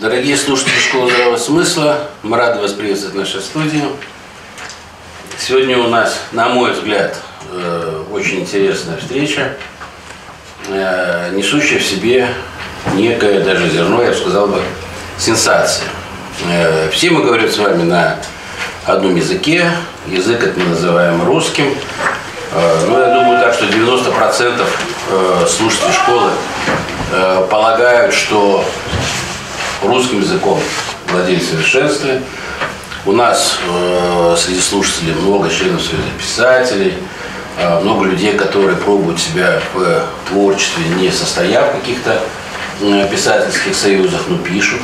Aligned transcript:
Дорогие 0.00 0.36
слушатели 0.36 0.78
Школы 0.78 1.10
Здравого 1.10 1.38
Смысла, 1.38 2.06
мы 2.22 2.36
рады 2.36 2.60
вас 2.60 2.70
приветствовать 2.72 3.16
в 3.16 3.18
нашей 3.18 3.40
студии. 3.40 3.82
Сегодня 5.36 5.76
у 5.76 5.88
нас, 5.88 6.20
на 6.30 6.48
мой 6.48 6.70
взгляд, 6.70 7.16
э, 7.50 8.04
очень 8.12 8.42
интересная 8.42 8.96
встреча, 8.96 9.56
э, 10.68 11.30
несущая 11.32 11.80
в 11.80 11.82
себе 11.82 12.28
некое 12.94 13.40
даже 13.40 13.68
зерно, 13.70 14.00
я 14.04 14.10
бы 14.10 14.14
сказал 14.16 14.46
бы, 14.46 14.62
сенсация. 15.18 15.88
Э, 16.48 16.88
все 16.92 17.10
мы 17.10 17.24
говорим 17.24 17.50
с 17.50 17.58
вами 17.58 17.82
на 17.82 18.20
одном 18.86 19.16
языке, 19.16 19.68
язык 20.06 20.44
это 20.44 20.60
мы 20.60 20.66
называем 20.66 21.24
русским, 21.26 21.74
но 22.54 23.00
я 23.00 23.14
думаю 23.14 23.40
так, 23.40 23.52
что 23.52 23.64
90% 23.66 24.64
слушателей 25.48 25.92
школы 25.92 26.30
полагают, 27.50 28.14
что 28.14 28.64
русским 29.82 30.20
языком 30.20 30.60
владеет 31.10 31.42
в 31.42 31.50
совершенстве. 31.50 32.22
У 33.06 33.12
нас 33.12 33.58
э, 33.68 34.36
среди 34.36 34.60
слушателей 34.60 35.14
много 35.14 35.48
членов 35.48 35.82
Союза 35.82 36.08
писателей, 36.18 36.94
э, 37.58 37.80
много 37.80 38.04
людей, 38.04 38.34
которые 38.34 38.76
пробуют 38.76 39.20
себя 39.20 39.60
в 39.72 40.04
творчестве, 40.28 40.84
не 40.96 41.10
состояв 41.10 41.68
в 41.68 41.80
каких-то 41.80 42.20
э, 42.80 43.08
писательских 43.10 43.74
союзах, 43.74 44.22
но 44.28 44.38
пишут. 44.38 44.80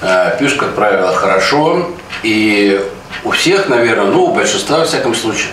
Э, 0.00 0.36
пишут, 0.38 0.60
как 0.60 0.74
правило, 0.74 1.12
хорошо. 1.14 1.90
И 2.22 2.80
у 3.24 3.30
всех, 3.30 3.68
наверное, 3.68 4.06
ну, 4.06 4.24
у 4.26 4.34
большинства, 4.34 4.78
во 4.78 4.84
всяком 4.84 5.14
случае, 5.14 5.48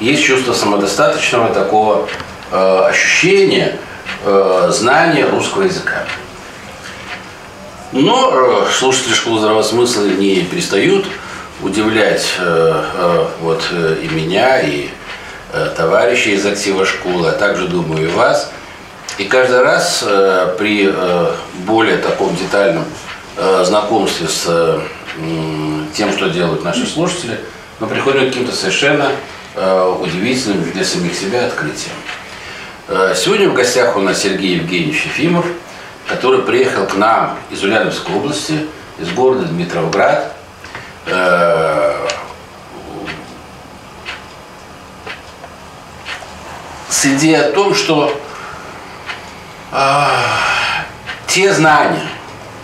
есть 0.00 0.24
чувство 0.24 0.52
самодостаточного 0.52 1.54
такого 1.54 2.06
э, 2.50 2.86
ощущения 2.90 3.78
э, 4.24 4.68
знания 4.70 5.24
русского 5.24 5.62
языка. 5.62 6.04
Но 7.92 8.30
э, 8.32 8.72
слушатели 8.72 9.14
школы 9.14 9.38
здравого 9.38 9.62
смысла 9.62 10.04
не 10.04 10.42
перестают 10.42 11.06
удивлять 11.62 12.26
э, 12.38 12.84
э, 12.94 13.26
вот 13.40 13.62
и 13.72 14.08
меня, 14.08 14.60
и 14.60 14.88
товарищей 15.76 16.32
из 16.32 16.44
актива 16.44 16.84
школы, 16.84 17.28
а 17.28 17.32
также, 17.32 17.66
думаю, 17.68 18.08
и 18.08 18.12
вас. 18.12 18.52
И 19.16 19.24
каждый 19.24 19.62
раз 19.62 20.04
при 20.58 20.92
более 21.64 21.96
таком 21.96 22.36
детальном 22.36 22.84
знакомстве 23.62 24.26
с 24.28 24.82
тем, 25.94 26.12
что 26.12 26.28
делают 26.28 26.62
наши 26.62 26.84
слушатели, 26.84 27.40
мы 27.78 27.86
приходим 27.86 28.24
к 28.24 28.26
каким-то 28.26 28.54
совершенно 28.54 29.12
удивительным 29.54 30.70
для 30.72 30.84
самих 30.84 31.14
себя 31.14 31.46
открытиям. 31.46 31.94
Сегодня 33.14 33.48
в 33.48 33.54
гостях 33.54 33.96
у 33.96 34.00
нас 34.00 34.20
Сергей 34.20 34.56
Евгеньевич 34.56 35.06
Ефимов– 35.06 35.46
который 36.08 36.42
приехал 36.42 36.86
к 36.86 36.94
нам 36.94 37.38
из 37.50 37.62
Ульяновской 37.62 38.14
области, 38.14 38.66
из 38.98 39.10
города 39.12 39.44
Дмитровград. 39.44 40.32
Э, 41.06 41.94
с 46.88 47.06
идеей 47.06 47.36
о 47.36 47.52
том, 47.52 47.74
что 47.74 48.18
э, 49.72 50.06
те 51.26 51.52
знания, 51.52 52.08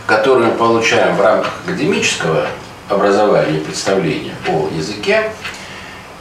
которые 0.07 0.49
мы 0.49 0.55
получаем 0.57 1.17
в 1.17 1.21
рамках 1.21 1.53
академического 1.65 2.47
образования 2.89 3.59
и 3.59 3.61
представления 3.61 4.35
о 4.49 4.69
языке, 4.75 5.33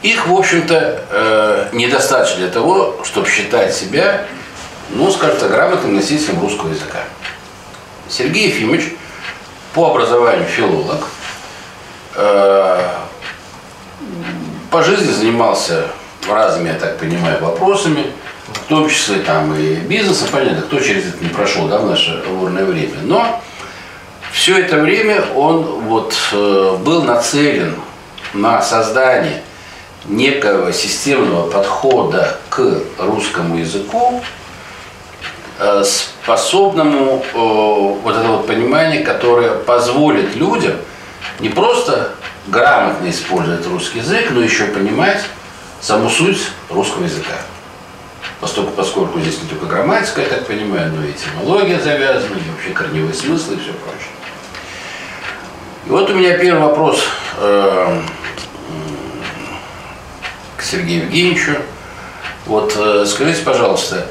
их, 0.02 0.26
в 0.26 0.34
общем-то, 0.34 1.04
э, 1.10 1.68
недостаточно 1.72 2.38
для 2.38 2.48
того, 2.48 3.00
чтобы 3.04 3.28
считать 3.28 3.72
себя 3.72 4.26
ну, 4.94 5.10
скажем 5.10 5.38
так, 5.38 5.50
грамотным 5.50 5.94
носителем 5.94 6.40
русского 6.40 6.70
языка. 6.70 7.00
Сергей 8.08 8.48
Ефимович 8.48 8.94
по 9.74 9.90
образованию 9.90 10.46
филолог, 10.46 11.06
э, 12.16 12.88
по 14.70 14.82
жизни 14.82 15.12
занимался 15.12 15.86
разными, 16.28 16.68
я 16.68 16.74
так 16.74 16.98
понимаю, 16.98 17.42
вопросами, 17.42 18.06
в 18.48 18.68
том 18.68 18.88
числе 18.88 19.20
там 19.20 19.54
и 19.54 19.76
бизнесом, 19.76 20.28
понятно, 20.30 20.62
кто 20.62 20.80
через 20.80 21.08
это 21.08 21.22
не 21.22 21.30
прошел 21.30 21.68
да, 21.68 21.78
в 21.78 21.86
наше 21.86 22.22
бурное 22.28 22.64
время. 22.64 22.96
Но 23.02 23.42
все 24.32 24.58
это 24.58 24.78
время 24.78 25.24
он 25.34 25.62
вот, 25.62 26.14
э, 26.32 26.76
был 26.84 27.02
нацелен 27.02 27.76
на 28.34 28.62
создание 28.62 29.42
некого 30.06 30.72
системного 30.72 31.50
подхода 31.50 32.38
к 32.48 32.80
русскому 32.98 33.58
языку, 33.58 34.22
способному 35.84 37.24
э, 37.24 37.36
вот 37.36 38.16
это 38.16 38.28
вот 38.28 38.46
понимание, 38.46 39.02
которое 39.02 39.50
позволит 39.50 40.34
людям 40.36 40.74
не 41.40 41.48
просто 41.48 42.14
грамотно 42.46 43.08
использовать 43.10 43.66
русский 43.66 43.98
язык, 43.98 44.30
но 44.30 44.40
еще 44.40 44.66
понимать 44.66 45.22
саму 45.80 46.08
суть 46.08 46.40
русского 46.70 47.04
языка. 47.04 47.34
Поскольку, 48.40 48.72
поскольку 48.72 49.20
здесь 49.20 49.40
не 49.40 49.48
только 49.48 49.66
грамматика, 49.66 50.20
я 50.20 50.28
так 50.28 50.46
понимаю, 50.46 50.92
но 50.92 51.04
и 51.04 51.12
этимология 51.12 51.78
завязана, 51.78 52.34
и 52.34 52.50
вообще 52.50 52.70
корневые 52.74 53.14
смыслы 53.14 53.54
и 53.54 53.58
все 53.58 53.72
прочее. 53.72 54.10
И 55.86 55.90
вот 55.90 56.10
у 56.10 56.14
меня 56.14 56.36
первый 56.38 56.62
вопрос 56.62 57.04
э, 57.38 58.00
к 60.56 60.62
Сергею 60.62 61.04
Евгеньевичу. 61.04 61.56
Вот 62.46 62.74
э, 62.76 63.06
скажите, 63.06 63.42
пожалуйста, 63.42 64.06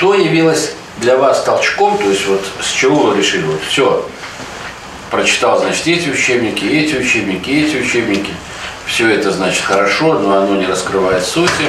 что 0.00 0.14
явилось 0.14 0.72
для 0.96 1.18
вас 1.18 1.42
толчком, 1.42 1.98
то 1.98 2.08
есть 2.08 2.26
вот 2.26 2.40
с 2.62 2.72
чего 2.72 3.08
вы 3.08 3.18
решили, 3.18 3.42
вот 3.42 3.60
все, 3.68 4.08
прочитал, 5.10 5.60
значит, 5.60 5.86
эти 5.86 6.08
учебники, 6.08 6.64
эти 6.64 6.96
учебники, 6.96 7.50
эти 7.50 7.76
учебники, 7.76 8.32
все 8.86 9.10
это, 9.10 9.30
значит, 9.30 9.62
хорошо, 9.62 10.18
но 10.18 10.38
оно 10.38 10.56
не 10.56 10.64
раскрывает 10.64 11.22
сути, 11.22 11.64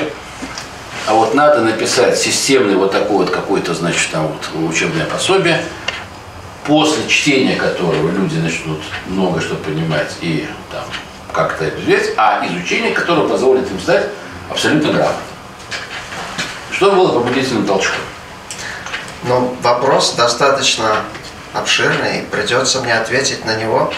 а 1.08 1.14
вот 1.14 1.34
надо 1.34 1.60
написать 1.60 2.18
системный 2.18 2.76
вот 2.76 2.94
такой 2.94 3.18
вот 3.18 3.32
какой-то, 3.32 3.74
значит, 3.74 4.10
там 4.14 4.30
вот 4.30 4.70
учебное 4.72 5.04
пособие, 5.08 5.62
после 6.66 7.06
чтения 7.10 7.58
которого 7.58 8.12
люди 8.12 8.38
начнут 8.38 8.80
много 9.08 9.42
что 9.42 9.56
понимать 9.56 10.16
и 10.22 10.48
там 10.72 10.86
как-то 11.34 11.66
это 11.66 12.14
а 12.16 12.48
изучение 12.48 12.94
которого 12.94 13.28
позволит 13.28 13.70
им 13.70 13.80
стать 13.82 14.06
абсолютно 14.50 14.94
грамотным. 14.94 15.26
Что 16.72 16.94
было 16.94 17.12
побудительным 17.12 17.66
толчком? 17.66 18.00
Ну, 19.24 19.56
вопрос 19.62 20.14
достаточно 20.14 21.04
обширный, 21.54 22.24
придется 22.24 22.82
мне 22.82 22.98
ответить 22.98 23.46
на 23.46 23.56
него. 23.56 23.94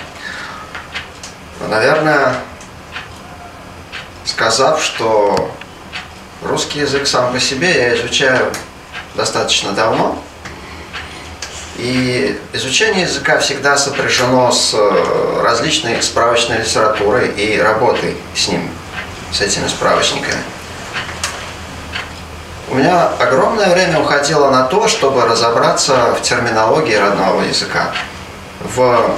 Наверное, 1.70 2.36
сказав, 4.26 4.84
что 4.84 5.50
русский 6.42 6.80
язык 6.80 7.08
сам 7.08 7.32
по 7.32 7.40
себе 7.40 7.72
я 7.72 7.96
изучаю 7.96 8.52
достаточно 9.16 9.72
давно, 9.72 10.22
и 11.78 12.40
изучение 12.52 13.04
языка 13.04 13.40
всегда 13.40 13.78
сопряжено 13.78 14.52
с 14.52 14.74
э, 14.74 15.42
различной 15.42 16.02
справочной 16.04 16.60
литературой 16.60 17.30
и 17.30 17.58
работой 17.60 18.18
с 18.36 18.48
ним, 18.50 18.70
с 19.32 19.42
этими 19.42 19.68
справочниками. 19.68 20.42
У 22.74 22.76
меня 22.76 23.08
огромное 23.20 23.70
время 23.70 24.00
уходило 24.00 24.50
на 24.50 24.64
то, 24.64 24.88
чтобы 24.88 25.22
разобраться 25.28 26.16
в 26.16 26.24
терминологии 26.24 26.96
родного 26.96 27.44
языка. 27.44 27.92
В, 28.62 29.12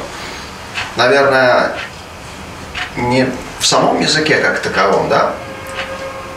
наверное, 0.98 1.72
не 2.98 3.32
в 3.60 3.66
самом 3.66 4.02
языке 4.02 4.40
как 4.40 4.60
таковом, 4.60 5.08
да, 5.08 5.32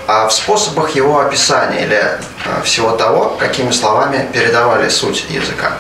а 0.06 0.28
в 0.28 0.32
способах 0.32 0.94
его 0.94 1.18
описания 1.18 1.82
или 1.82 1.96
э, 1.96 2.62
всего 2.62 2.92
того, 2.92 3.30
какими 3.30 3.72
словами 3.72 4.28
передавали 4.32 4.88
суть 4.88 5.26
языка. 5.28 5.72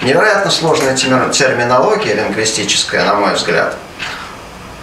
Невероятно 0.00 0.50
сложная 0.50 0.96
терминология 0.96 2.14
лингвистическая, 2.14 3.04
на 3.04 3.16
мой 3.16 3.34
взгляд, 3.34 3.76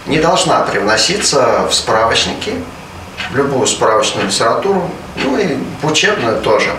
не 0.06 0.20
должна 0.20 0.60
привноситься 0.60 1.66
в 1.68 1.74
справочники 1.74 2.62
любую 3.32 3.66
справочную 3.66 4.26
литературу, 4.26 4.90
ну 5.16 5.38
и 5.38 5.58
учебную 5.82 6.40
тоже. 6.40 6.74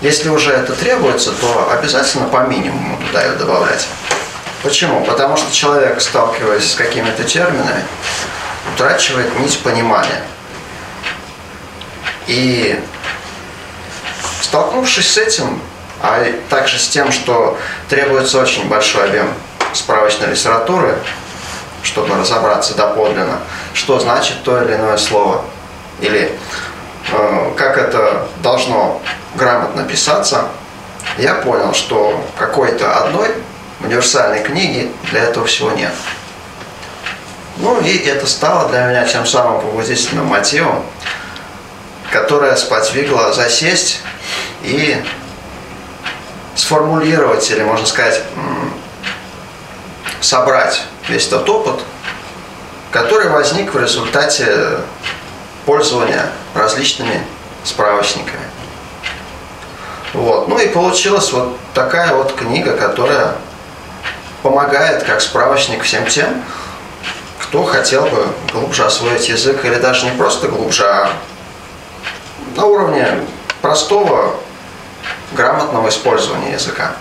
Если 0.00 0.28
уже 0.28 0.52
это 0.52 0.74
требуется, 0.74 1.32
то 1.32 1.72
обязательно 1.72 2.26
по 2.26 2.46
минимуму 2.46 2.98
туда 3.06 3.24
ее 3.24 3.32
добавлять. 3.32 3.86
Почему? 4.62 5.04
Потому 5.04 5.36
что 5.36 5.52
человек, 5.54 6.00
сталкиваясь 6.00 6.72
с 6.72 6.74
какими-то 6.74 7.24
терминами, 7.24 7.84
утрачивает 8.72 9.38
нить 9.38 9.58
понимания. 9.60 10.22
И 12.26 12.82
столкнувшись 14.40 15.10
с 15.10 15.18
этим, 15.18 15.60
а 16.02 16.24
также 16.48 16.78
с 16.78 16.88
тем, 16.88 17.12
что 17.12 17.58
требуется 17.88 18.40
очень 18.40 18.68
большой 18.68 19.04
объем 19.04 19.28
справочной 19.72 20.28
литературы, 20.28 20.98
чтобы 21.82 22.14
разобраться 22.16 22.74
доподлинно, 22.74 23.40
что 23.74 23.98
значит 23.98 24.42
то 24.44 24.62
или 24.62 24.74
иное 24.74 24.96
слово, 24.96 25.44
или 26.00 26.32
э, 27.12 27.52
как 27.56 27.76
это 27.76 28.26
должно 28.42 29.02
грамотно 29.34 29.84
писаться, 29.84 30.48
я 31.18 31.34
понял, 31.34 31.74
что 31.74 32.24
какой-то 32.38 33.04
одной 33.04 33.34
универсальной 33.80 34.42
книги 34.42 34.90
для 35.10 35.24
этого 35.24 35.44
всего 35.46 35.72
нет. 35.72 35.92
Ну 37.56 37.80
и 37.80 37.98
это 37.98 38.26
стало 38.26 38.68
для 38.68 38.86
меня 38.86 39.06
тем 39.06 39.26
самым 39.26 39.60
побудительным 39.60 40.26
мотивом, 40.26 40.84
которое 42.10 42.56
сподвигло 42.56 43.32
засесть 43.32 44.00
и 44.62 45.04
сформулировать, 46.54 47.48
или 47.50 47.62
можно 47.62 47.86
сказать, 47.86 48.22
собрать 50.20 50.82
весь 51.08 51.26
тот 51.28 51.48
опыт, 51.48 51.80
который 52.94 53.28
возник 53.28 53.74
в 53.74 53.78
результате 53.80 54.78
пользования 55.66 56.30
различными 56.54 57.20
справочниками. 57.64 58.44
Вот. 60.12 60.46
Ну 60.46 60.56
и 60.60 60.68
получилась 60.68 61.32
вот 61.32 61.58
такая 61.74 62.14
вот 62.14 62.36
книга, 62.36 62.76
которая 62.76 63.34
помогает 64.44 65.02
как 65.02 65.20
справочник 65.20 65.82
всем 65.82 66.06
тем, 66.06 66.40
кто 67.40 67.64
хотел 67.64 68.06
бы 68.06 68.28
глубже 68.52 68.84
освоить 68.84 69.28
язык, 69.28 69.64
или 69.64 69.74
даже 69.74 70.04
не 70.04 70.12
просто 70.12 70.46
глубже, 70.46 70.84
а 70.84 71.10
на 72.54 72.64
уровне 72.64 73.08
простого, 73.60 74.36
грамотного 75.32 75.88
использования 75.88 76.52
языка. 76.52 76.94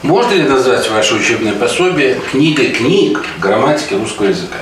Можно 0.00 0.32
ли 0.32 0.48
назвать 0.48 0.88
ваше 0.88 1.16
учебное 1.16 1.52
пособие 1.52 2.14
книгой 2.14 2.70
книг 2.70 3.22
грамматики 3.40 3.92
русского 3.92 4.28
языка? 4.28 4.56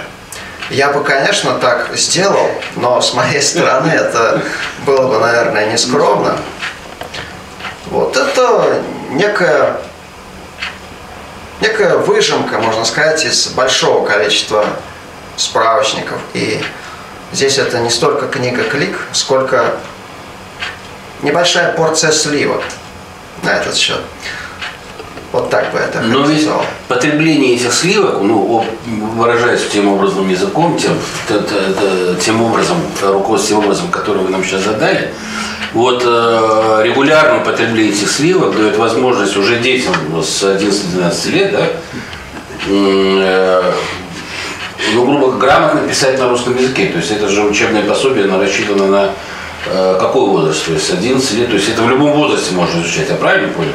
Я 0.70 0.92
бы, 0.92 1.02
конечно, 1.02 1.54
так 1.54 1.90
сделал, 1.96 2.48
но 2.76 3.00
с 3.00 3.12
моей 3.12 3.42
стороны 3.42 3.88
это 3.88 4.40
было 4.86 5.08
бы, 5.08 5.18
наверное, 5.18 5.72
нескромно. 5.72 6.38
Вот 7.86 8.16
это 8.16 8.80
некая, 9.10 9.80
некая 11.60 11.96
выжимка, 11.96 12.60
можно 12.60 12.84
сказать, 12.84 13.24
из 13.24 13.48
большого 13.48 14.06
количества 14.06 14.64
справочников. 15.36 16.20
И 16.34 16.62
здесь 17.32 17.58
это 17.58 17.80
не 17.80 17.90
столько 17.90 18.28
книга-клик, 18.28 18.96
сколько 19.12 19.74
небольшая 21.22 21.72
порция 21.72 22.12
сливок 22.12 22.62
на 23.42 23.56
этот 23.56 23.76
счет. 23.76 24.00
Вот 25.32 25.48
так 25.48 25.70
бы 25.72 25.78
это 25.78 26.00
Но 26.00 26.24
ведь 26.26 26.48
потребление 26.88 27.54
этих 27.54 27.72
сливок, 27.72 28.20
ну, 28.20 28.64
выражаясь 29.14 29.68
тем 29.68 29.86
образом 29.86 30.28
языком, 30.28 30.76
тем, 30.76 30.98
тем 32.20 32.42
образом, 32.42 32.78
руководствуясь 33.00 33.48
тем 33.48 33.58
образом, 33.58 33.88
который 33.92 34.22
вы 34.22 34.30
нам 34.30 34.42
сейчас 34.42 34.62
задали, 34.62 35.12
вот 35.72 36.02
э, 36.04 36.80
регулярное 36.82 37.44
потребление 37.44 37.92
этих 37.92 38.10
сливок 38.10 38.56
дает 38.56 38.76
возможность 38.76 39.36
уже 39.36 39.60
детям 39.60 39.94
с 40.20 40.42
11-12 40.42 41.30
лет, 41.30 41.52
да, 41.52 41.68
э, 42.68 43.72
ну, 44.94 45.06
грубо 45.06 45.32
грамотно 45.32 45.86
писать 45.88 46.18
на 46.18 46.28
русском 46.28 46.56
языке. 46.56 46.86
То 46.86 46.98
есть 46.98 47.12
это 47.12 47.28
же 47.28 47.42
учебное 47.42 47.82
пособие, 47.82 48.24
оно 48.24 48.40
рассчитано 48.40 48.86
на 48.86 49.10
э, 49.66 49.96
какой 50.00 50.22
возраст? 50.22 50.66
То 50.66 50.72
есть 50.72 50.92
11 50.92 51.32
лет. 51.34 51.48
То 51.48 51.54
есть 51.54 51.68
это 51.68 51.82
в 51.82 51.88
любом 51.88 52.12
возрасте 52.12 52.52
можно 52.54 52.80
изучать, 52.80 53.08
я 53.08 53.14
правильно 53.14 53.52
понял? 53.52 53.72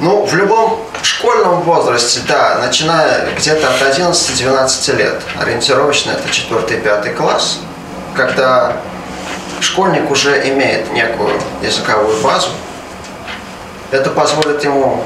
Ну, 0.00 0.24
в 0.24 0.34
любом 0.34 0.85
школьном 1.04 1.62
возрасте, 1.62 2.20
да, 2.26 2.58
начиная 2.58 3.32
где-то 3.36 3.68
от 3.68 3.82
11-12 3.82 4.96
лет. 4.96 5.22
Ориентировочно 5.40 6.12
это 6.12 6.28
4-5 6.28 7.14
класс, 7.14 7.58
когда 8.14 8.76
школьник 9.60 10.10
уже 10.10 10.48
имеет 10.48 10.92
некую 10.92 11.40
языковую 11.62 12.20
базу. 12.22 12.50
Это 13.90 14.10
позволит 14.10 14.64
ему 14.64 15.04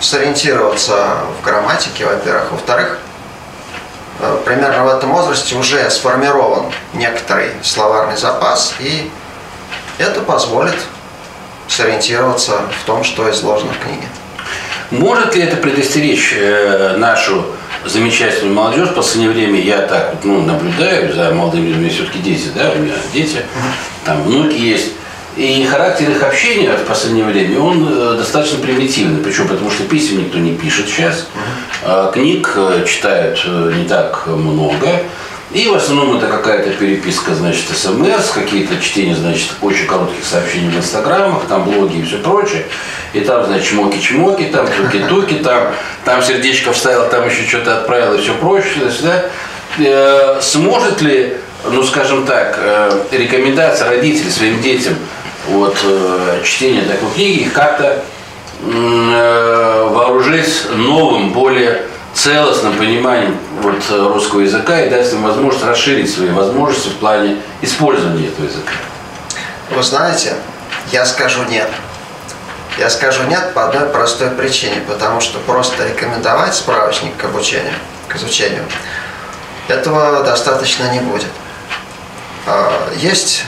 сориентироваться 0.00 1.18
в 1.40 1.44
грамматике, 1.44 2.06
во-первых. 2.06 2.52
Во-вторых, 2.52 2.98
э, 4.20 4.38
примерно 4.44 4.84
в 4.84 4.88
этом 4.88 5.12
возрасте 5.12 5.56
уже 5.56 5.88
сформирован 5.90 6.72
некоторый 6.94 7.50
словарный 7.62 8.16
запас, 8.16 8.74
и 8.78 9.10
это 9.98 10.20
позволит 10.20 10.76
сориентироваться 11.68 12.62
в 12.80 12.86
том, 12.86 13.04
что 13.04 13.30
изложено 13.30 13.72
в 13.72 13.78
книге. 13.78 14.06
Может 14.90 15.36
ли 15.36 15.42
это 15.42 15.56
предостеречь 15.56 16.34
э, 16.36 16.96
нашу 16.96 17.46
замечательную 17.84 18.54
молодежь? 18.54 18.88
В 18.88 18.94
последнее 18.94 19.30
время 19.30 19.60
я 19.60 19.82
так 19.82 20.16
ну, 20.24 20.40
наблюдаю 20.40 21.12
за 21.14 21.30
молодыми 21.30 21.68
людьми, 21.68 21.88
все-таки 21.90 22.18
дети, 22.18 22.48
да, 22.54 22.72
у 22.74 22.78
меня 22.78 22.94
дети, 23.12 23.38
там 24.04 24.22
внуки 24.24 24.56
есть. 24.56 24.92
И 25.36 25.64
характер 25.64 26.10
их 26.10 26.22
общения 26.24 26.72
в 26.72 26.84
последнее 26.86 27.24
время, 27.24 27.60
он 27.60 27.86
э, 27.88 28.16
достаточно 28.16 28.58
примитивный. 28.58 29.22
Почему? 29.22 29.46
Потому 29.46 29.70
что 29.70 29.84
писем 29.84 30.18
никто 30.24 30.38
не 30.38 30.56
пишет 30.56 30.88
сейчас, 30.88 31.28
а 31.84 32.10
книг 32.10 32.52
э, 32.56 32.84
читают 32.84 33.46
не 33.46 33.84
так 33.84 34.26
много. 34.26 35.02
И 35.52 35.66
в 35.66 35.74
основном 35.74 36.16
это 36.16 36.28
какая-то 36.28 36.70
переписка, 36.70 37.34
значит, 37.34 37.64
смс, 37.70 38.30
какие-то 38.32 38.80
чтения, 38.80 39.16
значит, 39.16 39.50
очень 39.60 39.86
коротких 39.86 40.24
сообщений 40.24 40.70
в 40.70 40.76
инстаграмах, 40.76 41.46
там 41.48 41.64
блоги 41.64 41.98
и 41.98 42.04
все 42.04 42.18
прочее. 42.18 42.66
И 43.12 43.20
там, 43.20 43.44
значит, 43.46 43.72
чмоки-чмоки, 43.72 44.50
там 44.52 44.66
туки-туки, 44.68 45.34
там, 45.34 45.72
там 46.04 46.22
сердечко 46.22 46.72
вставил, 46.72 47.08
там 47.08 47.28
еще 47.28 47.42
что-то 47.48 47.78
отправил 47.78 48.14
и 48.14 48.18
все 48.18 48.34
прочее. 48.34 48.92
Да? 49.02 49.24
Э, 49.78 50.40
сможет 50.40 51.02
ли, 51.02 51.36
ну, 51.64 51.82
скажем 51.82 52.26
так, 52.26 52.56
э, 52.60 53.02
рекомендация 53.10 53.88
родителей 53.88 54.30
своим 54.30 54.60
детям 54.60 54.94
вот, 55.48 55.76
э, 55.82 56.42
чтение 56.44 56.82
такой 56.82 57.10
книги 57.12 57.48
как-то 57.48 58.04
э, 58.62 59.88
вооружить 59.90 60.66
новым, 60.76 61.32
более 61.32 61.82
целостным 62.14 62.76
пониманием 62.76 63.38
вот, 63.60 63.82
русского 63.90 64.40
языка 64.40 64.80
и 64.82 64.90
дать 64.90 65.12
им 65.12 65.22
возможность 65.22 65.64
расширить 65.64 66.12
свои 66.12 66.30
возможности 66.30 66.88
в 66.88 66.96
плане 66.96 67.36
использования 67.62 68.28
этого 68.28 68.46
языка? 68.46 68.72
Вы 69.70 69.82
знаете, 69.82 70.34
я 70.92 71.06
скажу 71.06 71.44
нет. 71.44 71.68
Я 72.78 72.88
скажу 72.88 73.24
нет 73.24 73.52
по 73.54 73.66
одной 73.66 73.88
простой 73.88 74.30
причине, 74.30 74.80
потому 74.88 75.20
что 75.20 75.38
просто 75.40 75.86
рекомендовать 75.86 76.54
справочник 76.54 77.16
к 77.16 77.24
обучению, 77.24 77.74
к 78.08 78.16
изучению, 78.16 78.64
этого 79.68 80.22
достаточно 80.22 80.90
не 80.92 81.00
будет. 81.00 81.28
А, 82.46 82.88
есть 82.96 83.44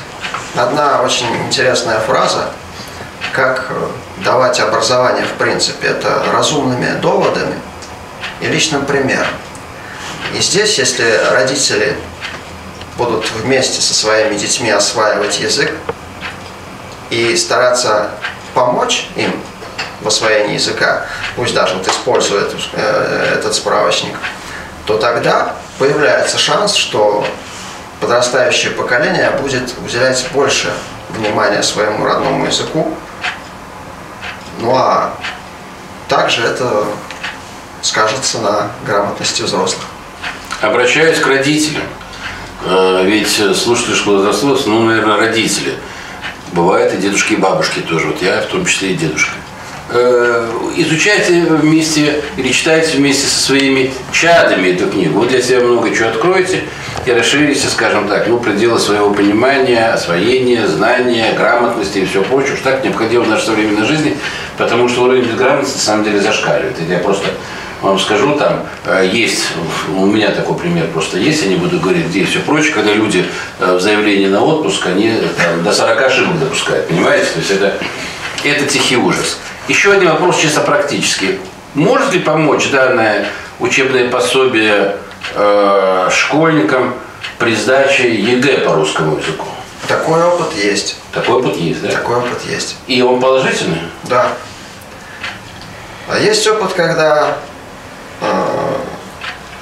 одна 0.55 1.01
очень 1.03 1.35
интересная 1.47 1.99
фраза, 2.01 2.51
как 3.33 3.73
давать 4.19 4.61
образование 4.61 5.25
в 5.25 5.33
принципе, 5.39 5.89
это 5.89 6.25
разумными 6.33 6.93
доводами– 7.01 7.55
и 8.43 8.47
личным 8.49 8.85
примером. 8.85 9.33
И 10.35 10.41
здесь, 10.41 10.79
если 10.79 11.21
родители 11.31 11.97
будут 12.99 13.31
вместе 13.31 13.81
со 13.81 13.95
своими 13.95 14.37
детьми 14.37 14.71
осваивать 14.71 15.41
язык 15.41 15.73
и 17.11 17.37
стараться 17.37 18.11
помочь 18.55 19.09
им 19.17 19.33
в 20.01 20.09
освоении 20.09 20.55
языка, 20.55 21.07
пусть 21.37 21.55
даже 21.55 21.75
вот 21.75 21.87
используя 21.87 22.45
э, 22.73 23.37
этот 23.39 23.55
справочник, 23.55 24.17
то 24.87 24.99
тогда 24.99 25.55
появляется 25.79 26.39
шанс, 26.39 26.75
что 26.75 27.27
подрастающее 28.01 28.73
поколение 28.73 29.31
будет 29.41 29.73
уделять 29.85 30.27
больше 30.33 30.73
внимания 31.11 31.63
своему 31.63 32.05
родному 32.05 32.47
языку. 32.47 32.95
Ну 34.59 34.75
а 34.75 35.15
также 36.09 36.45
это 36.45 36.85
скажется 37.83 38.39
на 38.39 38.71
грамотности 38.87 39.43
взрослых. 39.43 39.85
Обращаюсь 40.61 41.19
к 41.19 41.27
родителям. 41.27 41.83
Э, 42.65 43.03
ведь 43.05 43.41
слушатели 43.57 43.95
школы 43.95 44.19
взрослых, 44.19 44.61
ну, 44.67 44.83
наверное, 44.85 45.17
родители. 45.17 45.75
Бывают 46.53 46.95
и 46.95 46.99
дедушки, 46.99 47.35
и 47.35 47.37
бабушки 47.37 47.81
тоже. 47.81 48.07
Вот 48.07 48.23
я 48.23 48.41
в 48.41 48.47
том 48.47 48.65
числе 48.65 48.93
и 48.93 48.95
дедушка. 48.95 49.33
Э, 49.95 50.49
изучайте 50.77 51.43
вместе 51.43 52.23
или 52.37 52.51
читайте 52.53 52.97
вместе 52.97 53.27
со 53.27 53.41
своими 53.41 53.93
чадами 54.13 54.69
эту 54.69 54.89
книгу. 54.89 55.19
Вот 55.19 55.29
для 55.29 55.43
себя 55.43 55.61
много 55.61 55.95
чего 55.95 56.09
откроете 56.09 56.63
и 57.05 57.13
расширите, 57.13 57.67
скажем 57.69 58.09
так, 58.09 58.27
ну, 58.29 58.39
пределы 58.39 58.79
своего 58.79 59.13
понимания, 59.13 59.89
освоения, 59.89 60.67
знания, 60.67 61.33
грамотности 61.37 61.99
и 61.99 62.07
все 62.07 62.23
прочее. 62.23 62.55
Уж 62.55 62.61
так 62.61 62.85
необходимо 62.85 63.25
в 63.25 63.29
нашей 63.29 63.47
современной 63.47 63.87
жизни, 63.87 64.17
потому 64.57 64.89
что 64.89 65.03
уровень 65.03 65.25
безграмотности 65.25 65.77
на 65.77 65.83
самом 65.83 66.05
деле 66.05 66.21
зашкаливает. 66.21 66.81
Это 66.81 66.93
я 66.93 66.99
просто 67.01 67.29
вам 67.83 67.99
скажу, 67.99 68.37
там 68.37 68.61
э, 68.87 69.09
есть, 69.13 69.49
у 69.97 70.07
меня 70.07 70.31
такой 70.31 70.57
пример 70.57 70.87
просто 70.89 71.19
есть, 71.19 71.43
я 71.43 71.49
не 71.49 71.57
буду 71.57 71.81
говорить, 71.81 72.07
где 72.07 72.21
и 72.21 72.25
все 72.25 72.39
прочее, 72.39 72.73
когда 72.73 72.93
люди 72.93 73.25
э, 73.59 73.77
в 73.77 73.81
заявлении 73.81 74.29
на 74.29 74.41
отпуск, 74.43 74.87
они 74.87 75.09
э, 75.09 75.29
там, 75.37 75.63
до 75.65 75.73
40 75.73 76.03
ошибок 76.03 76.39
допускают, 76.39 76.89
понимаете? 76.89 77.27
То 77.33 77.39
есть 77.41 77.51
это, 77.51 77.75
это 78.45 78.67
тихий 78.67 78.97
ужас. 78.97 79.39
Еще 79.69 79.93
один 79.93 80.11
вопрос 80.11 80.39
чисто 80.39 80.61
практический. 80.61 81.39
Может 81.75 82.13
ли 82.13 82.21
помочь 82.21 82.71
данное 82.71 83.27
учебное 83.59 84.09
пособие 84.09 84.97
э, 85.35 86.09
школьникам 86.11 86.95
при 87.39 87.55
сдаче 87.55 88.15
ЕГЭ 88.15 88.59
по 88.59 88.75
русскому 88.75 89.19
языку? 89.19 89.47
Такой 89.89 90.23
опыт 90.23 90.55
есть. 90.57 90.97
Такой 91.13 91.37
опыт 91.37 91.57
есть, 91.57 91.83
да? 91.83 91.89
Такой 91.91 92.17
опыт 92.17 92.39
есть. 92.49 92.77
И 92.87 93.03
он 93.03 93.21
положительный? 93.21 93.81
Да. 94.05 94.29
А 96.09 96.19
есть 96.19 96.47
опыт, 96.47 96.73
когда 96.75 97.37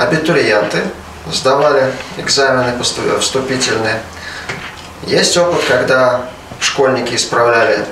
абитуриенты 0.00 0.82
сдавали 1.30 1.92
экзамены 2.16 2.72
вступительные. 3.20 4.00
Есть 5.06 5.36
опыт, 5.36 5.60
когда 5.68 6.26
школьники 6.58 7.14
исправляли 7.14 7.84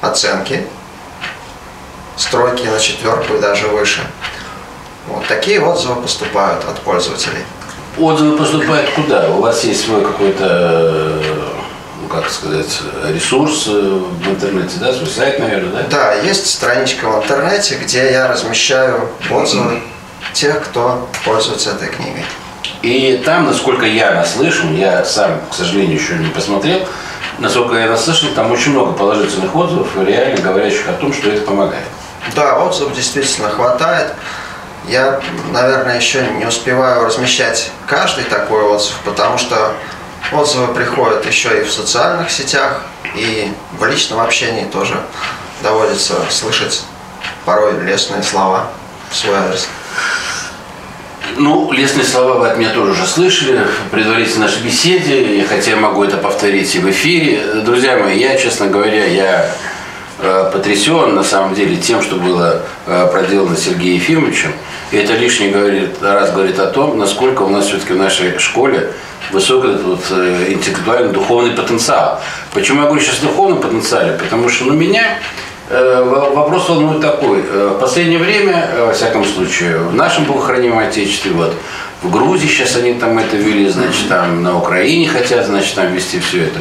оценки 0.00 0.66
с 2.16 2.26
тройки 2.26 2.66
на 2.66 2.78
четверку 2.80 3.34
и 3.34 3.40
даже 3.40 3.68
выше. 3.68 4.00
Вот 5.06 5.26
такие 5.26 5.60
отзывы 5.60 6.02
поступают 6.02 6.64
от 6.64 6.80
пользователей. 6.80 7.44
Отзывы 7.96 8.38
поступают 8.38 8.90
куда? 8.90 9.28
У 9.30 9.40
вас 9.40 9.62
есть 9.64 9.84
свой 9.84 10.02
какой-то, 10.02 11.20
ну, 12.00 12.08
как 12.08 12.28
сказать, 12.28 12.80
ресурс 13.08 13.66
в 13.66 14.28
интернете, 14.28 14.78
да, 14.80 14.92
свой 14.92 15.08
сайт, 15.08 15.38
наверное, 15.38 15.84
да? 15.84 15.88
Да, 15.90 16.14
есть 16.14 16.48
страничка 16.50 17.08
в 17.08 17.22
интернете, 17.22 17.76
где 17.76 18.10
я 18.10 18.28
размещаю 18.28 19.08
отзывы 19.30 19.80
тех, 20.32 20.62
кто 20.64 21.08
пользуется 21.24 21.70
этой 21.70 21.88
книгой. 21.88 22.24
И 22.82 23.22
там, 23.24 23.46
насколько 23.46 23.86
я 23.86 24.12
наслышан, 24.12 24.74
я 24.74 25.04
сам, 25.04 25.40
к 25.50 25.54
сожалению, 25.54 25.98
еще 25.98 26.14
не 26.14 26.28
посмотрел, 26.28 26.86
насколько 27.38 27.76
я 27.76 27.88
наслышан, 27.88 28.34
там 28.34 28.50
очень 28.50 28.72
много 28.72 28.92
положительных 28.92 29.54
отзывов, 29.54 29.88
реально 29.96 30.40
говорящих 30.40 30.88
о 30.88 30.94
том, 30.94 31.12
что 31.12 31.30
это 31.30 31.42
помогает. 31.42 31.84
Да, 32.34 32.58
отзывов 32.58 32.94
действительно 32.94 33.50
хватает. 33.50 34.14
Я, 34.88 35.20
наверное, 35.52 35.96
еще 35.96 36.26
не 36.38 36.44
успеваю 36.44 37.04
размещать 37.04 37.70
каждый 37.86 38.24
такой 38.24 38.62
отзыв, 38.62 38.96
потому 39.04 39.38
что 39.38 39.74
отзывы 40.32 40.74
приходят 40.74 41.24
еще 41.24 41.60
и 41.60 41.64
в 41.64 41.72
социальных 41.72 42.30
сетях, 42.30 42.82
и 43.14 43.52
в 43.78 43.84
личном 43.84 44.20
общении 44.20 44.64
тоже 44.64 45.00
доводится 45.62 46.14
слышать 46.30 46.82
порой 47.44 47.78
лестные 47.80 48.22
слова 48.22 48.66
в 49.10 49.16
свой 49.16 49.36
адрес. 49.36 49.68
Ну, 51.36 51.72
лестные 51.72 52.04
слова 52.04 52.34
вы 52.34 52.48
от 52.48 52.58
меня 52.58 52.70
тоже 52.70 52.92
уже 52.92 53.06
слышали 53.06 53.64
в 53.86 53.90
предварительной 53.90 54.46
нашей 54.46 54.62
беседе, 54.62 55.44
хотя 55.48 55.72
я 55.72 55.76
могу 55.76 56.04
это 56.04 56.16
повторить 56.16 56.74
и 56.74 56.78
в 56.78 56.90
эфире. 56.90 57.62
Друзья 57.64 57.98
мои, 57.98 58.18
я, 58.18 58.36
честно 58.36 58.66
говоря, 58.66 59.06
я 59.06 59.50
э, 60.18 60.50
потрясен 60.52 61.14
на 61.14 61.24
самом 61.24 61.54
деле 61.54 61.76
тем, 61.76 62.02
что 62.02 62.16
было 62.16 62.62
э, 62.86 63.08
проделано 63.10 63.56
Сергеем 63.56 63.96
Ефимовичем. 63.96 64.52
И 64.90 64.96
это 64.96 65.14
лишний 65.14 65.50
говорит, 65.50 66.02
раз 66.02 66.32
говорит 66.32 66.58
о 66.58 66.66
том, 66.66 66.98
насколько 66.98 67.42
у 67.42 67.48
нас 67.48 67.66
все-таки 67.66 67.94
в 67.94 67.98
нашей 67.98 68.38
школе 68.38 68.92
высокий 69.30 69.68
этот 69.68 69.82
вот 69.82 70.04
э, 70.10 70.46
интеллектуальный 70.52 71.12
духовный 71.12 71.52
потенциал. 71.52 72.20
Почему 72.52 72.82
я 72.82 72.86
говорю 72.86 73.02
сейчас 73.02 73.20
о 73.20 73.26
духовном 73.26 73.60
потенциале? 73.60 74.18
Потому 74.18 74.48
что 74.48 74.66
ну, 74.66 74.74
меня 74.74 75.18
Э, 75.68 76.02
вопрос 76.34 76.68
волнует 76.68 77.00
такой. 77.00 77.40
Э, 77.40 77.74
в 77.76 77.80
последнее 77.80 78.18
время, 78.18 78.68
э, 78.72 78.86
во 78.86 78.92
всяком 78.92 79.24
случае, 79.24 79.78
в 79.78 79.94
нашем 79.94 80.24
богохранимом 80.24 80.80
Отечестве, 80.80 81.32
вот, 81.32 81.54
в 82.02 82.10
Грузии 82.10 82.46
сейчас 82.46 82.76
они 82.76 82.94
там 82.94 83.18
это 83.18 83.36
ввели, 83.36 83.68
значит, 83.68 84.08
там 84.08 84.42
на 84.42 84.58
Украине 84.58 85.08
хотят, 85.08 85.46
значит, 85.46 85.74
там 85.74 85.92
вести 85.92 86.18
все 86.20 86.44
это. 86.44 86.60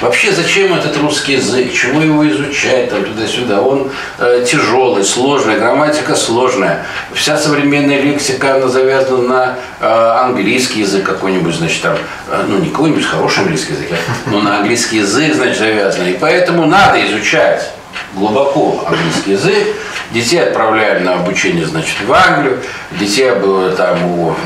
Вообще, 0.00 0.32
зачем 0.32 0.74
этот 0.74 0.96
русский 0.96 1.34
язык? 1.34 1.72
Чему 1.72 2.00
его 2.00 2.28
изучать 2.28 2.90
там 2.90 3.04
туда-сюда? 3.04 3.60
Он 3.60 3.90
э, 4.18 4.44
тяжелый, 4.46 5.04
сложный, 5.04 5.56
грамматика 5.56 6.16
сложная. 6.16 6.84
Вся 7.12 7.38
современная 7.38 8.00
лексика, 8.00 8.56
она 8.56 8.68
завязана 8.68 9.22
на 9.22 9.54
э, 9.80 9.86
английский 10.24 10.80
язык 10.80 11.04
какой-нибудь, 11.04 11.54
значит, 11.54 11.82
там, 11.82 11.96
э, 12.28 12.44
ну, 12.48 12.58
не 12.58 12.70
какой-нибудь 12.70 13.04
хороший 13.04 13.44
английский 13.44 13.74
язык, 13.74 13.88
а, 13.92 14.30
но 14.30 14.40
на 14.40 14.58
английский 14.58 14.98
язык, 14.98 15.32
значит, 15.34 15.58
завязано. 15.58 16.08
И 16.08 16.18
поэтому 16.18 16.66
надо 16.66 17.04
изучать 17.06 17.70
глубоко 18.14 18.84
английский 18.86 19.32
язык. 19.32 19.68
Детей 20.12 20.42
отправляли 20.42 21.02
на 21.02 21.14
обучение, 21.14 21.66
значит, 21.66 21.96
в 22.06 22.12
Англию, 22.12 22.60
детей 22.92 23.30
было 23.32 23.70
там 23.72 23.98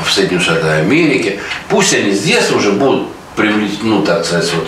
в 0.03 0.11
Соединенных 0.11 0.43
Штатах 0.43 0.79
Америки. 0.79 1.39
Пусть 1.67 1.93
они 1.93 2.11
с 2.11 2.21
детства 2.21 2.57
уже 2.57 2.71
будут 2.71 3.09
ну, 3.81 4.01
так 4.01 4.25
сказать, 4.25 4.51
вот, 4.53 4.67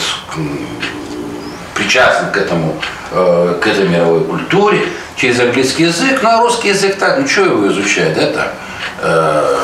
причастны 1.75 2.31
к 2.31 2.37
этому, 2.37 2.75
э, 3.11 3.57
к 3.61 3.67
этой 3.67 3.87
мировой 3.87 4.23
культуре 4.23 4.87
через 5.15 5.39
английский 5.39 5.83
язык, 5.83 6.19
ну 6.21 6.29
а 6.29 6.41
русский 6.41 6.69
язык 6.69 6.97
так, 6.97 7.19
ну 7.19 7.27
что 7.27 7.45
его 7.45 7.67
изучать, 7.67 8.17
это 8.17 8.53
э, 9.01 9.55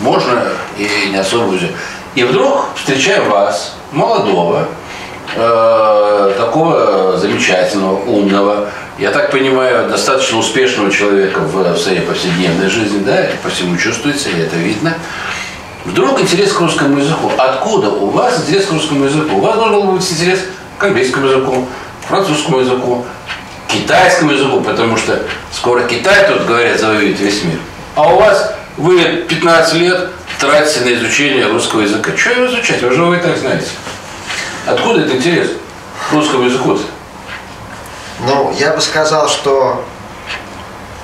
можно 0.00 0.42
и 0.76 1.10
не 1.10 1.18
особо. 1.18 1.56
И 2.14 2.24
вдруг 2.24 2.70
встречаю 2.76 3.28
вас, 3.30 3.76
молодого, 3.92 4.66
э, 5.36 6.34
такого 6.36 7.16
замечательного, 7.16 7.96
умного, 8.04 8.68
я 8.98 9.10
так 9.10 9.30
понимаю, 9.30 9.88
достаточно 9.88 10.38
успешного 10.38 10.90
человека 10.90 11.40
в, 11.40 11.74
в 11.74 11.78
своей 11.78 12.00
повседневной 12.00 12.68
жизни, 12.68 12.98
да, 13.04 13.16
это 13.16 13.36
по 13.42 13.48
всему 13.48 13.76
чувствуется, 13.76 14.28
и 14.28 14.40
это 14.40 14.56
видно. 14.56 14.94
Вдруг 15.84 16.20
интерес 16.20 16.52
к 16.52 16.60
русскому 16.60 16.98
языку. 16.98 17.30
Откуда 17.38 17.88
у 17.88 18.10
вас 18.10 18.42
интерес 18.42 18.66
к 18.66 18.72
русскому 18.72 19.04
языку? 19.04 19.36
У 19.36 19.40
вас 19.40 19.56
должен 19.56 19.94
быть 19.94 20.10
интерес 20.10 20.40
к 20.78 20.84
английскому 20.84 21.28
языку, 21.28 21.66
к 22.02 22.08
французскому 22.08 22.58
языку, 22.58 23.06
к 23.66 23.72
китайскому 23.72 24.32
языку, 24.32 24.60
потому 24.60 24.96
что 24.96 25.22
скоро 25.52 25.84
Китай, 25.84 26.28
тут 26.28 26.46
говорят, 26.46 26.80
завоюет 26.80 27.18
весь 27.20 27.44
мир. 27.44 27.58
А 27.94 28.12
у 28.12 28.18
вас 28.18 28.54
вы 28.76 29.24
15 29.28 29.74
лет 29.74 30.10
тратите 30.38 30.80
на 30.80 30.94
изучение 30.94 31.46
русского 31.46 31.82
языка. 31.82 32.10
Что 32.16 32.30
его 32.30 32.46
изучать? 32.46 32.82
Вы 32.82 32.92
же 32.92 33.02
вы 33.04 33.16
и 33.16 33.20
так 33.20 33.36
знаете. 33.36 33.68
Откуда 34.68 35.00
этот 35.00 35.14
интерес 35.14 35.52
к 36.10 36.12
русскому 36.12 36.44
языку? 36.44 36.72
-то? 36.72 36.84
Ну, 38.20 38.54
я 38.58 38.72
бы 38.72 38.82
сказал, 38.82 39.28
что 39.28 39.82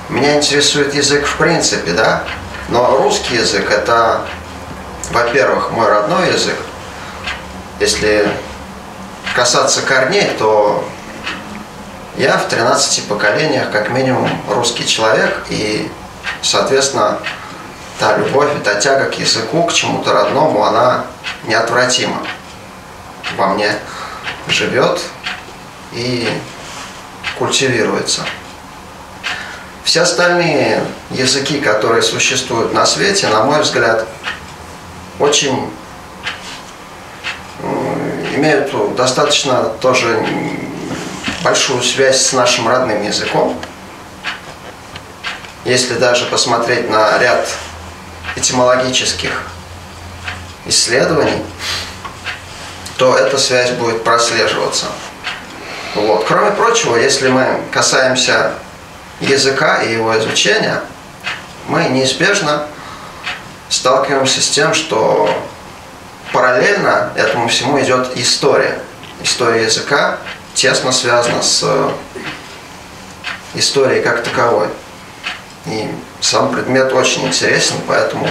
меня 0.09 0.37
интересует 0.37 0.93
язык 0.93 1.25
в 1.25 1.37
принципе, 1.37 1.93
да, 1.93 2.23
но 2.69 2.97
русский 2.97 3.35
язык 3.35 3.71
это, 3.71 4.21
во-первых, 5.11 5.71
мой 5.71 5.87
родной 5.87 6.31
язык. 6.31 6.57
Если 7.79 8.29
касаться 9.35 9.81
корней, 9.81 10.29
то 10.37 10.87
я 12.17 12.37
в 12.37 12.47
13 12.47 13.07
поколениях 13.07 13.71
как 13.71 13.89
минимум 13.89 14.29
русский 14.47 14.85
человек, 14.85 15.43
и, 15.49 15.89
соответственно, 16.43 17.17
та 17.99 18.15
любовь, 18.17 18.49
та 18.63 18.75
тяга 18.75 19.05
к 19.05 19.17
языку, 19.17 19.63
к 19.63 19.73
чему-то 19.73 20.13
родному, 20.13 20.63
она 20.63 21.05
неотвратима 21.45 22.21
во 23.37 23.47
мне 23.47 23.71
живет 24.47 25.01
и 25.93 26.29
культивируется. 27.37 28.21
Все 29.83 30.01
остальные 30.01 30.83
языки, 31.11 31.59
которые 31.59 32.01
существуют 32.01 32.73
на 32.73 32.85
свете, 32.85 33.27
на 33.27 33.43
мой 33.43 33.61
взгляд, 33.61 34.07
очень 35.19 35.71
имеют 38.35 38.95
достаточно 38.95 39.63
тоже 39.81 40.25
большую 41.43 41.81
связь 41.83 42.21
с 42.21 42.33
нашим 42.33 42.67
родным 42.67 43.03
языком. 43.03 43.59
Если 45.63 45.93
даже 45.95 46.25
посмотреть 46.25 46.89
на 46.89 47.17
ряд 47.17 47.47
этимологических 48.35 49.31
исследований, 50.65 51.43
то 52.97 53.17
эта 53.17 53.37
связь 53.37 53.71
будет 53.71 54.03
прослеживаться. 54.03 54.85
Вот. 55.95 56.25
Кроме 56.25 56.51
прочего, 56.51 56.95
если 56.95 57.29
мы 57.29 57.61
касаемся 57.71 58.53
языка 59.19 59.81
и 59.81 59.93
его 59.93 60.17
изучения, 60.19 60.81
мы 61.67 61.85
неизбежно 61.85 62.67
сталкиваемся 63.69 64.41
с 64.41 64.49
тем, 64.49 64.73
что 64.73 65.29
параллельно 66.31 67.11
этому 67.15 67.47
всему 67.47 67.79
идет 67.81 68.15
история. 68.15 68.79
История 69.21 69.63
языка 69.63 70.17
тесно 70.53 70.91
связана 70.91 71.41
с 71.41 71.65
историей 73.53 74.01
как 74.01 74.23
таковой. 74.23 74.67
И 75.65 75.89
сам 76.21 76.51
предмет 76.51 76.93
очень 76.93 77.25
интересен, 77.25 77.75
поэтому 77.87 78.27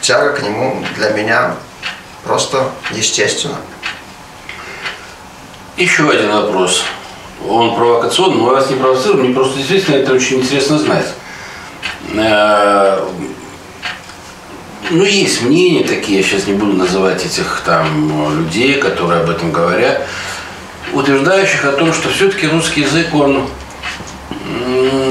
тяга 0.00 0.32
к 0.32 0.42
нему 0.42 0.84
для 0.96 1.10
меня 1.10 1.54
Просто 2.24 2.70
естественно. 2.92 3.56
Еще 5.76 6.08
один 6.08 6.30
вопрос. 6.30 6.82
Он 7.46 7.74
провокационный, 7.74 8.38
но 8.38 8.46
я 8.46 8.52
вас 8.54 8.70
не 8.70 8.76
провоцирую, 8.76 9.24
мне 9.24 9.34
просто 9.34 9.58
действительно 9.58 9.96
это 9.96 10.14
очень 10.14 10.38
интересно 10.38 10.78
знать. 10.78 11.06
Э, 12.14 13.06
ну, 14.90 15.04
есть 15.04 15.42
мнения 15.42 15.84
такие, 15.84 16.18
я 16.18 16.24
сейчас 16.24 16.46
не 16.46 16.54
буду 16.54 16.72
называть 16.74 17.24
этих 17.26 17.62
там 17.66 18.38
людей, 18.38 18.74
которые 18.74 19.20
об 19.22 19.30
этом 19.30 19.52
говорят, 19.52 20.06
утверждающих 20.92 21.64
о 21.64 21.72
том, 21.72 21.92
что 21.92 22.08
все-таки 22.08 22.46
русский 22.46 22.82
язык, 22.82 23.14
он, 23.14 23.46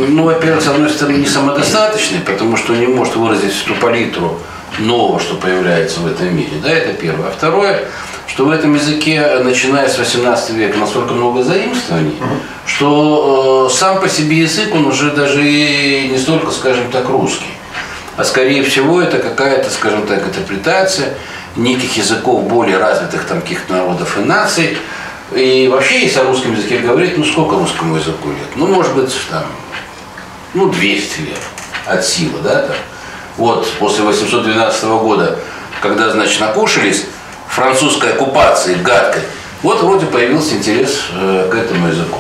ну, 0.08 0.24
во-первых, 0.24 0.64
с 0.64 0.68
одной 0.68 0.90
стороны, 0.90 1.18
не 1.18 1.28
самодостаточный, 1.28 2.20
потому 2.20 2.58
что 2.58 2.74
он 2.74 2.80
не 2.80 2.88
может 2.88 3.16
выразить 3.16 3.64
эту 3.64 3.76
палитру 3.76 4.40
нового, 4.80 5.20
что 5.20 5.36
появляется 5.36 6.00
в 6.00 6.08
этом 6.08 6.36
мире. 6.36 6.52
Да, 6.62 6.70
это 6.70 6.94
первое. 6.94 7.30
А 7.30 7.32
второе, 7.32 7.86
что 8.28 8.46
в 8.46 8.50
этом 8.50 8.74
языке, 8.74 9.40
начиная 9.44 9.88
с 9.88 9.98
18 9.98 10.52
века, 10.52 10.78
настолько 10.78 11.14
много 11.14 11.44
заимствований, 11.44 12.16
что 12.66 13.68
э, 13.70 13.74
сам 13.74 14.00
по 14.02 14.10
себе 14.10 14.40
язык, 14.40 14.74
он 14.74 14.86
уже 14.88 15.12
даже 15.12 15.48
и 15.48 16.10
не 16.10 16.18
столько, 16.18 16.52
скажем 16.52 16.90
так, 16.92 17.10
русский. 17.10 17.52
А 18.16 18.24
скорее 18.24 18.64
всего 18.64 19.02
это 19.02 19.20
какая-то, 19.20 19.70
скажем 19.70 20.06
так, 20.06 20.24
интерпретация 20.26 21.16
неких 21.56 21.98
языков 21.98 22.44
более 22.48 22.78
развитых 22.78 23.26
там 23.26 23.42
каких-то 23.42 23.74
народов 23.74 24.18
и 24.18 24.22
наций. 24.22 24.78
И 25.36 25.68
вообще, 25.68 26.02
если 26.02 26.20
о 26.20 26.24
русском 26.24 26.54
языке 26.54 26.80
говорить, 26.80 27.18
ну 27.18 27.24
сколько 27.24 27.56
русскому 27.56 27.96
языку 27.96 28.30
лет? 28.30 28.56
Ну, 28.56 28.68
может 28.68 28.94
быть, 28.94 29.12
там, 29.32 29.46
ну, 30.54 30.70
200 30.70 31.20
лет 31.22 31.40
от 31.88 32.06
силы, 32.06 32.40
да, 32.44 32.64
там. 32.64 32.76
Вот, 33.38 33.68
после 33.80 34.04
812 34.04 34.84
года, 34.84 35.40
когда, 35.82 36.12
значит, 36.12 36.40
накушались 36.40 37.06
французской 37.48 38.14
оккупации 38.14 38.76
гадкой, 38.76 39.24
вот 39.64 39.82
вроде 39.82 40.06
появился 40.06 40.56
интерес 40.56 41.00
э, 41.14 41.50
к 41.52 41.56
этому 41.56 41.88
языку. 41.88 42.20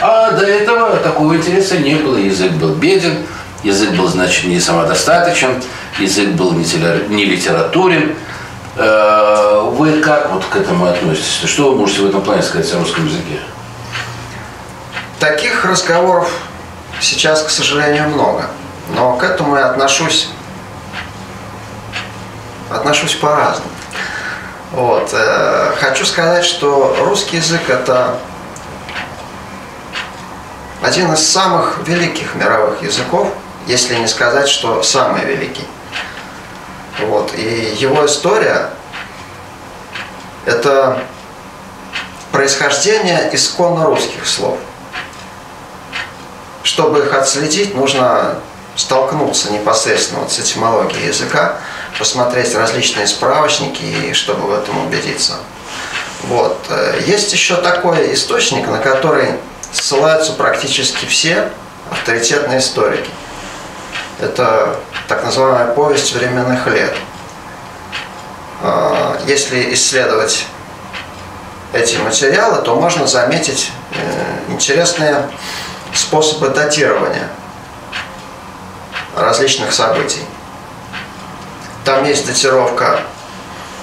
А 0.00 0.32
до 0.32 0.44
этого 0.44 0.96
такого 0.96 1.36
интереса 1.36 1.78
не 1.78 1.94
было, 1.94 2.16
язык 2.16 2.52
был 2.52 2.74
беден, 2.74 3.24
язык 3.62 3.92
был, 3.92 4.06
значит, 4.06 4.44
не 4.44 4.60
самодостаточен, 4.60 5.62
язык 5.98 6.30
был 6.30 6.52
не 6.52 7.24
литературен. 7.24 8.14
Э, 8.76 9.70
вы 9.72 10.00
как 10.00 10.30
вот 10.32 10.44
к 10.44 10.56
этому 10.56 10.86
относитесь? 10.86 11.40
Что 11.46 11.70
вы 11.70 11.78
можете 11.78 12.02
в 12.02 12.08
этом 12.08 12.22
плане 12.22 12.42
сказать 12.42 12.72
о 12.74 12.78
русском 12.78 13.06
языке? 13.06 13.40
Таких 15.18 15.64
разговоров 15.64 16.30
сейчас, 17.00 17.42
к 17.42 17.50
сожалению, 17.50 18.08
много. 18.08 18.50
Но 18.94 19.16
к 19.16 19.22
этому 19.22 19.56
я 19.56 19.70
отношусь, 19.70 20.28
отношусь 22.74 23.14
по-разному. 23.14 23.70
Вот. 24.72 25.10
Э, 25.12 25.72
хочу 25.80 26.04
сказать, 26.04 26.44
что 26.44 26.96
русский 27.00 27.36
язык– 27.36 27.62
это 27.68 28.18
один 30.82 31.12
из 31.12 31.26
самых 31.26 31.78
великих 31.86 32.34
мировых 32.34 32.82
языков, 32.82 33.28
если 33.66 33.94
не 33.94 34.08
сказать, 34.08 34.48
что 34.48 34.82
самый 34.82 35.24
великий. 35.24 35.66
Вот. 37.00 37.32
И 37.34 37.76
его 37.78 38.04
история– 38.06 38.70
это 40.46 41.02
происхождение 42.32 43.30
исконно 43.32 43.86
русских 43.86 44.26
слов. 44.26 44.58
Чтобы 46.64 47.00
их 47.00 47.14
отследить, 47.14 47.74
нужно 47.76 48.38
столкнуться 48.74 49.52
непосредственно 49.52 50.20
вот 50.20 50.32
с 50.32 50.40
этимологией 50.40 51.06
языка, 51.06 51.58
посмотреть 51.98 52.54
различные 52.54 53.06
справочники, 53.06 54.12
чтобы 54.12 54.48
в 54.48 54.54
этом 54.54 54.86
убедиться. 54.86 55.34
Вот. 56.24 56.58
Есть 57.06 57.32
еще 57.32 57.56
такой 57.56 58.14
источник, 58.14 58.66
на 58.66 58.78
который 58.78 59.34
ссылаются 59.72 60.32
практически 60.32 61.04
все 61.06 61.50
авторитетные 61.90 62.58
историки. 62.60 63.10
Это 64.20 64.76
так 65.08 65.24
называемая 65.24 65.74
повесть 65.74 66.14
временных 66.14 66.66
лет. 66.66 66.94
А, 68.62 69.18
если 69.26 69.74
исследовать 69.74 70.46
эти 71.72 71.96
материалы, 71.96 72.62
то 72.62 72.76
можно 72.76 73.06
заметить 73.06 73.72
э, 73.92 74.52
интересные 74.52 75.28
способы 75.92 76.48
датирования 76.48 77.28
различных 79.16 79.72
событий. 79.72 80.22
Там 81.84 82.04
есть 82.04 82.26
датировка 82.26 83.00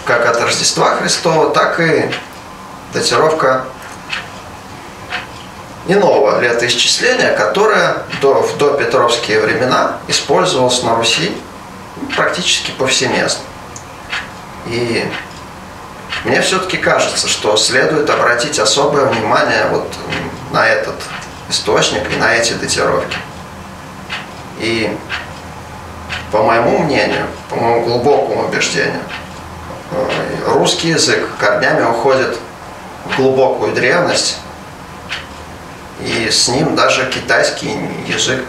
как 0.06 0.26
от 0.26 0.42
Рождества 0.42 0.96
Христова, 0.96 1.52
так 1.52 1.80
и 1.80 2.12
датировка 2.94 3.66
иного 5.88 6.40
летоисчисления, 6.40 7.36
которое 7.36 8.04
до, 8.22 8.42
в 8.42 8.58
допетровские 8.58 9.42
времена 9.42 9.98
использовалось 10.08 10.82
на 10.84 10.96
Руси 10.96 11.32
практически 12.16 12.72
повсеместно. 12.72 13.44
И 14.68 15.08
мне 16.24 16.42
все-таки 16.42 16.78
кажется, 16.78 17.28
что 17.28 17.56
следует 17.58 18.10
обратить 18.10 18.60
особое 18.60 19.06
внимание 19.06 19.68
вот 19.70 19.88
на 20.52 20.68
этот 20.68 20.96
источник 21.50 22.12
и 22.12 22.16
на 22.16 22.36
эти 22.36 22.54
датировки. 22.54 23.18
И 24.60 24.96
по 26.32 26.44
моему 26.44 26.80
мнению, 26.80 27.28
по 27.50 27.56
моему 27.58 27.86
глубокому 27.86 28.48
убеждению, 28.48 29.02
э, 29.92 30.10
русский 30.48 30.90
язык 30.90 31.28
корнями 31.40 31.84
уходит 31.84 32.38
в 33.06 33.18
глубокую 33.18 33.74
древность, 33.74 34.38
и 36.00 36.30
с 36.30 36.48
ним 36.48 36.76
даже 36.76 37.10
китайский 37.10 37.78
язык 38.08 38.44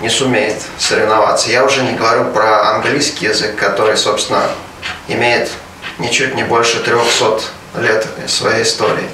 не 0.00 0.08
сумеет 0.08 0.60
соревноваться. 0.78 1.50
Я 1.50 1.64
уже 1.64 1.82
не 1.82 1.92
говорю 1.92 2.30
про 2.32 2.70
английский 2.74 3.26
язык, 3.26 3.56
который, 3.56 3.96
собственно, 3.96 4.42
имеет 5.06 5.50
ничуть 5.98 6.34
не 6.34 6.42
больше 6.42 6.80
300 6.80 7.40
лет 7.76 8.06
своей 8.26 8.64
истории. 8.64 9.08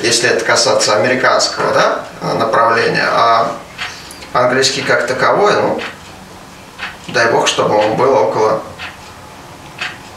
Если 0.00 0.30
это 0.30 0.44
касаться 0.44 0.96
американского 0.96 1.72
да, 1.74 2.34
направления, 2.34 3.06
а 3.06 3.52
английский 4.32 4.82
как 4.82 5.06
таковой, 5.06 5.54
ну, 5.54 5.80
дай 7.08 7.30
бог, 7.32 7.46
чтобы 7.46 7.76
он 7.76 7.96
был 7.96 8.12
около, 8.12 8.62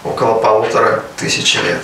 около 0.04 0.36
полутора 0.36 1.04
тысячи 1.18 1.58
лет. 1.58 1.82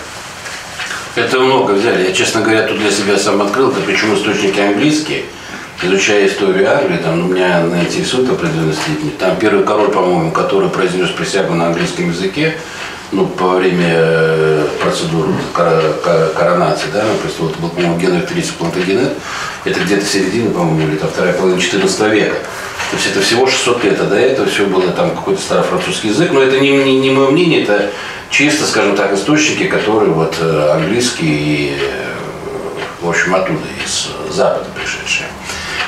Это 1.15 1.39
много 1.39 1.71
взяли. 1.71 2.07
Я, 2.07 2.13
честно 2.13 2.41
говоря, 2.41 2.63
тут 2.63 2.77
для 2.77 2.91
себя 2.91 3.17
сам 3.17 3.41
открыл, 3.41 3.71
это 3.71 3.81
причем 3.81 4.15
источники 4.15 4.59
английские. 4.59 5.25
Изучая 5.81 6.27
историю 6.27 6.69
Англии, 6.69 6.97
там 6.97 7.19
ну, 7.19 7.33
меня 7.33 7.61
интересует 7.61 8.29
определенной 8.29 8.73
степени. 8.73 9.11
Там 9.11 9.37
первый 9.37 9.63
король, 9.63 9.89
по-моему, 9.89 10.31
который 10.31 10.69
произнес 10.69 11.09
присягу 11.09 11.53
на 11.53 11.67
английском 11.67 12.09
языке, 12.09 12.57
ну, 13.11 13.25
по 13.25 13.49
время 13.49 13.87
э, 13.89 14.67
процедуры 14.81 15.31
коронации, 15.53 16.87
да, 16.93 17.03
престол, 17.23 17.49
это 17.49 17.59
был, 17.59 17.69
по-моему, 17.69 17.97
Генрих 17.97 18.29
III 18.29 18.53
Плантагенет, 18.57 19.13
это 19.65 19.79
где-то 19.79 20.05
середина, 20.05 20.51
по-моему, 20.51 20.91
или 20.91 20.97
там 20.97 21.09
вторая 21.09 21.33
половина 21.33 21.59
14 21.59 21.99
века. 22.11 22.35
То 22.91 22.95
есть 22.95 23.07
это 23.11 23.21
всего 23.21 23.45
600 23.47 23.83
лет, 23.83 24.01
а 24.01 24.05
до 24.05 24.15
этого 24.15 24.47
все 24.47 24.65
было 24.65 24.91
там 24.91 25.11
какой-то 25.11 25.41
старофранцузский 25.41 26.09
язык, 26.09 26.31
но 26.31 26.41
это 26.41 26.59
не, 26.59 26.71
не, 26.71 26.99
не 26.99 27.11
мое 27.11 27.29
мнение, 27.29 27.63
это 27.63 27.91
чисто, 28.29 28.65
скажем 28.65 28.95
так, 28.95 29.13
источники, 29.13 29.65
которые 29.65 30.11
вот 30.11 30.35
э, 30.39 30.71
английские 30.73 31.31
и, 31.31 31.77
э, 31.79 32.13
в 33.01 33.09
общем, 33.09 33.35
оттуда, 33.35 33.65
из 33.85 34.09
Запада 34.29 34.65
пришедшие. 34.75 35.27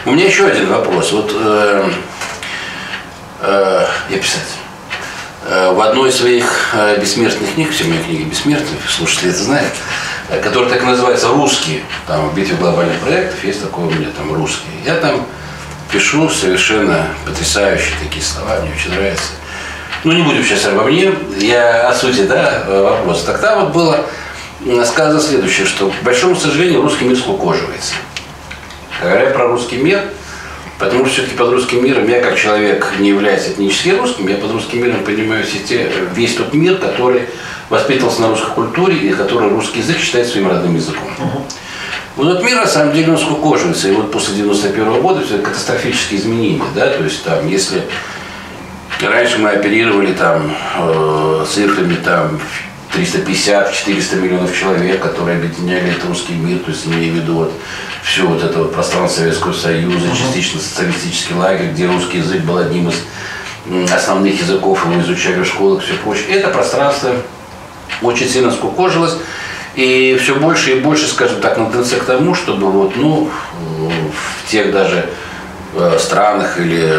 У 0.06 0.12
меня 0.12 0.26
еще 0.26 0.46
один 0.48 0.68
вопрос. 0.70 1.12
Вот 1.12 1.32
э, 1.34 1.92
э, 3.42 3.86
я 4.10 4.18
писатель. 4.18 4.61
Э, 5.44 5.72
в 5.72 5.82
одной 5.82 6.10
из 6.10 6.18
своих 6.18 6.70
э, 6.74 7.00
бессмертных 7.00 7.56
книг, 7.56 7.72
все 7.72 7.86
мои 7.86 7.98
книги 7.98 8.24
бессмертные, 8.24 8.78
слушатели 8.88 9.32
это 9.32 9.40
знают, 9.40 9.74
э, 10.30 10.40
которая 10.40 10.70
так 10.70 10.84
называется 10.84 11.30
«Русские», 11.30 11.82
там 12.06 12.30
в 12.30 12.36
битве 12.36 12.56
глобальных 12.56 13.00
проектов 13.00 13.44
есть 13.44 13.64
такое 13.64 13.88
у 13.88 13.90
меня 13.90 14.10
там 14.16 14.32
«Русские». 14.34 14.72
Я 14.86 14.98
там 14.98 15.26
пишу 15.92 16.30
совершенно 16.30 17.08
потрясающие 17.26 17.96
такие 18.04 18.24
слова, 18.24 18.60
мне 18.62 18.72
очень 18.72 18.92
нравится. 18.92 19.32
Ну, 20.04 20.12
не 20.12 20.22
будем 20.22 20.44
сейчас 20.44 20.66
обо 20.66 20.84
мне, 20.84 21.12
я 21.38 21.90
о 21.90 21.94
сути, 21.94 22.22
да, 22.22 22.64
вопрос. 22.68 23.24
Тогда 23.24 23.60
вот 23.60 23.74
было 23.74 24.06
сказано 24.86 25.20
следующее, 25.20 25.66
что, 25.66 25.90
к 25.90 26.04
большому 26.04 26.36
сожалению, 26.36 26.82
русский 26.82 27.06
мир 27.06 27.18
скукоживается. 27.18 27.94
Говоря 29.02 29.32
про 29.32 29.48
русский 29.48 29.78
мир– 29.78 30.04
Потому 30.82 31.06
что 31.06 31.14
все-таки 31.14 31.38
под 31.38 31.52
русским 31.52 31.86
миром 31.86 32.08
я 32.10 32.20
как 32.22 32.36
человек 32.36 32.94
не 32.98 33.10
являюсь 33.10 33.48
этнически 33.48 33.90
русским, 33.90 34.28
я 34.28 34.38
под 34.38 34.52
русским 34.52 34.82
миром 34.82 35.04
понимаю 35.04 35.44
все 35.46 35.60
те, 35.60 35.92
весь 36.16 36.34
тот 36.34 36.56
мир, 36.56 36.78
который 36.78 37.28
воспитывался 37.70 38.22
на 38.22 38.30
русской 38.30 38.52
культуре 38.52 38.96
и 38.96 39.10
который 39.14 39.50
русский 39.50 39.82
язык 39.82 40.00
считает 40.00 40.28
своим 40.28 40.50
родным 40.50 40.76
языком. 40.76 41.08
Угу. 41.20 41.46
Вот 42.16 42.32
этот 42.32 42.44
мир, 42.44 42.56
на 42.56 42.66
самом 42.66 42.94
деле, 42.94 43.12
он 43.12 43.20
скукоживается. 43.20 43.90
И 43.90 43.92
вот 43.92 44.12
после 44.12 44.34
91 44.34 44.88
-го 44.88 45.02
года 45.02 45.24
все 45.24 45.36
это 45.36 45.44
катастрофические 45.50 46.20
изменения. 46.20 46.64
Да? 46.74 46.88
То 46.88 47.04
есть 47.04 47.24
там, 47.24 47.48
если 47.48 47.84
раньше 49.04 49.38
мы 49.38 49.52
оперировали 49.52 50.14
там 50.14 50.52
э, 50.80 51.46
цифрами 51.48 51.96
там 52.04 52.40
350-400 52.96 54.16
миллионов 54.18 54.58
человек, 54.58 55.02
которые 55.02 55.38
объединяли 55.38 55.92
этот 55.92 56.06
русский 56.06 56.34
мир, 56.34 56.60
то 56.60 56.72
есть 56.72 56.88
имея 56.88 57.12
в 57.12 57.16
виду 57.16 57.36
вот 57.36 57.54
все 58.04 58.26
вот 58.26 58.44
это 58.44 58.60
вот 58.60 58.74
пространство 58.74 59.22
Советского 59.22 59.54
Союза, 59.54 60.08
частично 60.16 60.60
социалистический 60.60 61.36
лагерь, 61.36 61.72
где 61.72 61.88
русский 61.88 62.18
язык 62.18 62.42
был 62.42 62.58
одним 62.58 62.90
из 62.90 63.92
основных 63.92 64.40
языков, 64.40 64.86
его 64.86 65.02
изучали 65.02 65.42
в 65.42 65.46
школах, 65.46 65.84
все 65.84 65.94
прочее. 65.94 66.26
Это 66.30 66.50
пространство 66.50 67.12
очень 68.02 68.28
сильно 68.28 68.52
скукожилось. 68.52 69.16
И 69.76 70.20
все 70.22 70.36
больше 70.36 70.72
и 70.72 70.80
больше, 70.82 71.08
скажем 71.08 71.40
так, 71.40 71.56
тенденция 71.56 72.00
к 72.00 72.04
тому, 72.04 72.36
чтобы 72.36 72.70
вот, 72.70 72.98
ну, 72.98 73.30
в 73.62 74.52
тех 74.52 74.72
даже 74.72 75.10
э, 75.76 75.98
странах, 75.98 76.60
или, 76.60 76.94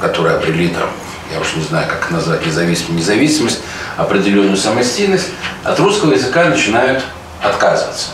которые 0.00 0.36
обрели 0.36 0.68
там 0.68 0.88
я 1.32 1.40
уж 1.40 1.54
не 1.56 1.62
знаю, 1.62 1.88
как 1.88 2.10
назвать 2.10 2.44
независимость, 2.46 2.90
независимость, 2.90 3.60
определенную 3.96 4.56
самостийность, 4.56 5.28
от 5.64 5.78
русского 5.80 6.12
языка 6.12 6.44
начинают 6.44 7.02
отказываться. 7.42 8.08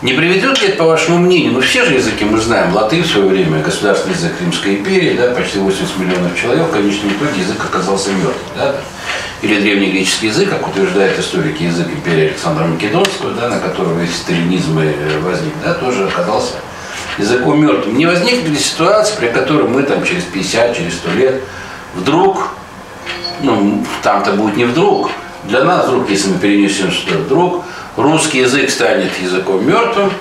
Не 0.00 0.12
приведет 0.12 0.62
ли 0.62 0.68
это, 0.68 0.76
по 0.76 0.84
вашему 0.84 1.18
мнению, 1.18 1.52
ну 1.54 1.60
все 1.60 1.84
же 1.84 1.94
языки 1.94 2.24
мы 2.24 2.40
знаем, 2.40 2.72
латынь 2.72 3.02
в 3.02 3.06
свое 3.06 3.26
время, 3.26 3.60
государственный 3.60 4.14
язык 4.14 4.32
Римской 4.40 4.76
империи, 4.76 5.16
да, 5.16 5.32
почти 5.32 5.58
80 5.58 5.98
миллионов 5.98 6.40
человек, 6.40 6.68
в 6.68 6.70
конечном 6.70 7.10
итоге 7.10 7.40
язык 7.40 7.64
оказался 7.64 8.10
мертвым. 8.10 8.34
Да? 8.56 8.76
Или 9.42 9.60
древнегреческий 9.60 10.28
язык, 10.28 10.50
как 10.50 10.68
утверждают 10.68 11.18
историки, 11.18 11.64
язык 11.64 11.88
империи 11.88 12.28
Александра 12.28 12.64
Македонского, 12.64 13.32
да, 13.32 13.48
на 13.48 13.58
котором 13.58 13.98
весь 13.98 14.14
сталинизм 14.14 14.80
возник, 15.22 15.54
да, 15.64 15.74
тоже 15.74 16.06
оказался 16.06 16.54
языком 17.18 17.60
мертвым. 17.60 17.98
Не 17.98 18.06
возникли 18.06 18.50
ли 18.50 18.56
ситуации, 18.56 19.16
при 19.18 19.28
которой 19.28 19.68
мы 19.68 19.82
там 19.82 20.04
через 20.04 20.22
50, 20.22 20.76
через 20.76 20.94
100 20.94 21.10
лет 21.14 21.42
вдруг, 21.94 22.50
ну, 23.42 23.84
там-то 24.02 24.32
будет 24.32 24.56
не 24.56 24.64
вдруг, 24.64 25.10
для 25.44 25.64
нас 25.64 25.86
вдруг, 25.86 26.10
если 26.10 26.28
мы 26.28 26.38
перенесем 26.38 26.92
сюда 26.92 27.18
вдруг, 27.18 27.64
русский 27.96 28.40
язык 28.40 28.70
станет 28.70 29.10
языком 29.20 29.66
мертвым, 29.66 30.12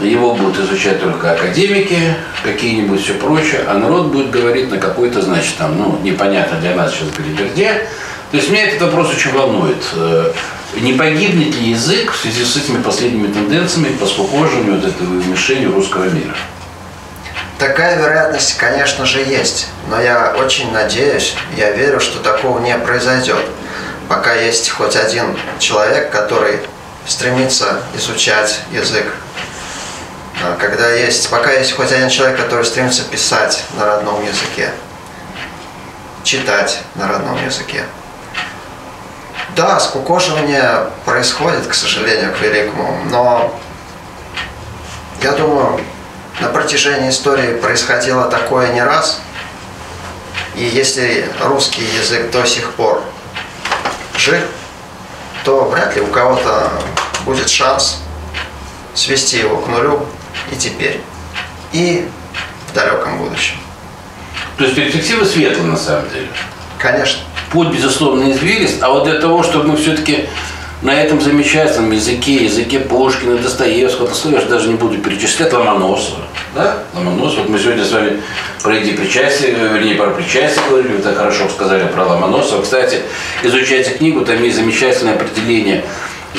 его 0.00 0.34
будут 0.34 0.58
изучать 0.58 1.00
только 1.00 1.32
академики, 1.32 1.98
какие-нибудь 2.44 3.02
все 3.02 3.14
прочее, 3.14 3.62
а 3.66 3.74
народ 3.78 4.06
будет 4.08 4.30
говорить 4.30 4.70
на 4.70 4.78
какой-то, 4.78 5.22
значит, 5.22 5.56
там, 5.56 5.78
ну, 5.78 5.98
непонятно 6.02 6.60
для 6.60 6.74
нас 6.74 6.92
сейчас 6.92 7.08
билиберде. 7.16 7.88
То 8.30 8.36
есть 8.36 8.50
меня 8.50 8.66
этот 8.66 8.82
вопрос 8.82 9.10
очень 9.14 9.32
волнует. 9.32 9.82
Э, 9.94 10.32
не 10.80 10.92
погибнет 10.92 11.54
ли 11.58 11.70
язык 11.70 12.12
в 12.12 12.16
связи 12.16 12.44
с 12.44 12.56
этими 12.56 12.82
последними 12.82 13.28
тенденциями 13.28 13.94
по 13.96 14.04
скукоживанию 14.04 14.74
вот 14.74 14.84
этого 14.84 15.08
мишенью 15.08 15.72
русского 15.72 16.10
мира? 16.10 16.34
Такая 17.58 17.96
вероятность, 17.96 18.58
конечно 18.58 19.06
же, 19.06 19.20
есть. 19.20 19.68
Но 19.88 20.00
я 20.00 20.34
очень 20.36 20.72
надеюсь, 20.72 21.34
я 21.56 21.70
верю, 21.70 22.00
что 22.00 22.18
такого 22.20 22.58
не 22.58 22.76
произойдет. 22.76 23.44
Пока 24.08 24.34
есть 24.34 24.68
хоть 24.68 24.94
один 24.94 25.38
человек, 25.58 26.10
который 26.10 26.60
стремится 27.06 27.80
изучать 27.94 28.60
язык. 28.70 29.06
А 30.42 30.56
когда 30.56 30.92
есть, 30.92 31.30
пока 31.30 31.50
есть 31.52 31.74
хоть 31.74 31.92
один 31.92 32.10
человек, 32.10 32.36
который 32.36 32.64
стремится 32.64 33.04
писать 33.04 33.64
на 33.78 33.86
родном 33.86 34.22
языке, 34.22 34.70
читать 36.24 36.80
на 36.94 37.08
родном 37.08 37.42
языке. 37.42 37.84
Да, 39.56 39.80
скукоживание 39.80 40.90
происходит, 41.06 41.66
к 41.66 41.72
сожалению, 41.72 42.34
к 42.34 42.40
великому, 42.40 43.00
но 43.06 43.58
я 45.22 45.32
думаю, 45.32 45.80
на 46.40 46.48
протяжении 46.48 47.10
истории 47.10 47.54
происходило 47.54 48.28
такое 48.28 48.72
не 48.72 48.82
раз. 48.82 49.20
И 50.54 50.64
если 50.64 51.28
русский 51.42 51.82
язык 51.82 52.30
до 52.30 52.46
сих 52.46 52.72
пор 52.72 53.02
жив, 54.16 54.42
то 55.44 55.64
вряд 55.64 55.94
ли 55.94 56.02
у 56.02 56.06
кого-то 56.06 56.70
будет 57.24 57.48
шанс 57.48 58.02
свести 58.94 59.38
его 59.38 59.58
к 59.58 59.68
нулю 59.68 60.06
и 60.50 60.56
теперь, 60.56 61.00
и 61.72 62.08
в 62.68 62.74
далеком 62.74 63.18
будущем. 63.18 63.56
То 64.56 64.64
есть 64.64 64.76
перспектива 64.76 65.24
светлая 65.24 65.66
на 65.66 65.76
самом 65.76 66.08
деле? 66.10 66.28
Конечно. 66.78 67.20
Путь, 67.50 67.68
безусловно, 67.68 68.30
извилист, 68.32 68.82
а 68.82 68.90
вот 68.90 69.04
для 69.04 69.20
того, 69.20 69.42
чтобы 69.42 69.68
мы 69.68 69.76
все-таки 69.76 70.28
на 70.86 70.94
этом 70.94 71.20
замечательном 71.20 71.90
языке, 71.90 72.44
языке 72.44 72.78
Пушкина, 72.78 73.38
Достоевского, 73.38 74.06
Достоевского, 74.06 74.48
даже 74.48 74.68
не 74.68 74.76
буду 74.76 74.98
перечислять, 74.98 75.52
Ломоносова, 75.52 76.22
да, 76.54 76.84
Ломоносов, 76.94 77.40
вот 77.40 77.48
мы 77.48 77.58
сегодня 77.58 77.84
с 77.84 77.90
вами 77.90 78.22
про 78.62 78.76
эти 78.76 78.94
причастия, 78.94 79.50
вернее, 79.50 79.96
про 79.96 80.10
причастие 80.10 80.64
говорили, 80.70 80.92
вы 80.92 81.02
так 81.02 81.16
хорошо 81.16 81.48
сказали 81.48 81.88
про 81.88 82.06
Ломоносова. 82.06 82.62
Кстати, 82.62 83.00
изучайте 83.42 83.90
книгу, 83.94 84.24
там 84.24 84.40
есть 84.44 84.56
замечательное 84.56 85.14
определение 85.14 85.82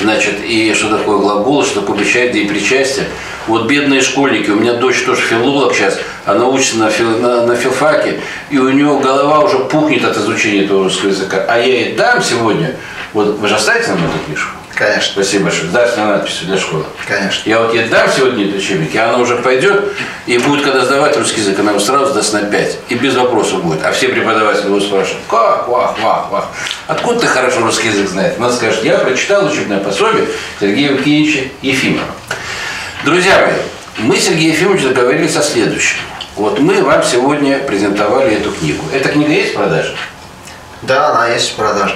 Значит, 0.01 0.35
и 0.43 0.73
что 0.73 0.95
такое 0.95 1.17
глагол, 1.17 1.63
что 1.65 1.81
такое 1.81 1.97
причастие 1.97 2.43
и 2.43 2.47
причастие. 2.47 3.07
Вот 3.47 3.67
бедные 3.67 4.01
школьники, 4.01 4.49
у 4.49 4.55
меня 4.55 4.73
дочь 4.73 5.03
тоже 5.03 5.21
филолог 5.21 5.73
сейчас, 5.73 5.97
она 6.25 6.45
учится 6.47 6.77
на, 6.77 6.89
фил, 6.89 7.17
на, 7.19 7.45
на 7.45 7.55
филфаке, 7.55 8.19
и 8.49 8.57
у 8.57 8.69
нее 8.69 8.99
голова 8.99 9.39
уже 9.39 9.59
пухнет 9.59 10.03
от 10.03 10.17
изучения 10.17 10.65
этого 10.65 10.83
русского 10.83 11.09
языка. 11.09 11.45
А 11.47 11.57
я 11.57 11.65
ей 11.65 11.95
дам 11.95 12.21
сегодня, 12.21 12.75
вот 13.13 13.37
вы 13.39 13.47
же 13.47 13.55
оставите 13.55 13.89
нам 13.91 13.99
эту 13.99 14.19
книжку? 14.25 14.51
Конечно. 14.77 15.13
Спасибо 15.13 15.45
большое. 15.45 15.71
Дарственная 15.71 16.17
надпись 16.17 16.41
для 16.43 16.57
школы. 16.57 16.83
Конечно. 17.07 17.49
Я 17.49 17.61
вот 17.61 17.73
ей 17.73 17.87
дам 17.87 18.07
сегодня 18.15 18.47
этот 18.47 18.59
учебник, 18.59 18.93
и 18.93 18.97
она 18.97 19.17
уже 19.17 19.37
пойдет, 19.37 19.93
и 20.27 20.37
будет, 20.37 20.63
когда 20.63 20.85
сдавать 20.85 21.17
русский 21.17 21.41
язык, 21.41 21.57
она 21.59 21.79
сразу 21.79 22.13
даст 22.13 22.33
на 22.33 22.43
5. 22.43 22.77
И 22.89 22.95
без 22.95 23.15
вопросов 23.15 23.63
будет. 23.63 23.83
А 23.83 23.91
все 23.91 24.09
преподаватели 24.09 24.67
его 24.67 24.79
спрашивают, 24.79 25.23
как, 25.27 25.67
вах, 25.67 25.97
вах, 25.99 26.29
вах. 26.29 26.47
Откуда 26.85 27.21
ты 27.21 27.27
хорошо 27.27 27.61
русский 27.61 27.87
язык 27.87 28.07
знаешь? 28.07 28.33
Она 28.37 28.51
скажет, 28.51 28.83
я 28.83 28.99
прочитал 28.99 29.47
учебное 29.47 29.79
пособие 29.79 30.27
Сергея 30.59 30.91
Евгеньевича 30.91 31.45
Ефимова. 31.63 32.05
Друзья 33.03 33.45
мои, 33.45 33.55
мы 33.97 34.17
с 34.17 34.25
Сергеем 34.25 34.53
Ефимовичем 34.53 34.93
договорились 34.93 35.35
о 35.35 35.43
следующем. 35.43 35.99
Вот 36.35 36.59
мы 36.59 36.83
вам 36.83 37.03
сегодня 37.03 37.59
презентовали 37.59 38.37
эту 38.37 38.51
книгу. 38.51 38.83
Эта 38.91 39.09
книга 39.09 39.31
есть 39.31 39.53
в 39.53 39.55
продаже? 39.55 39.95
Да, 40.81 41.11
она 41.11 41.27
есть 41.27 41.51
в 41.51 41.55
продаже. 41.55 41.95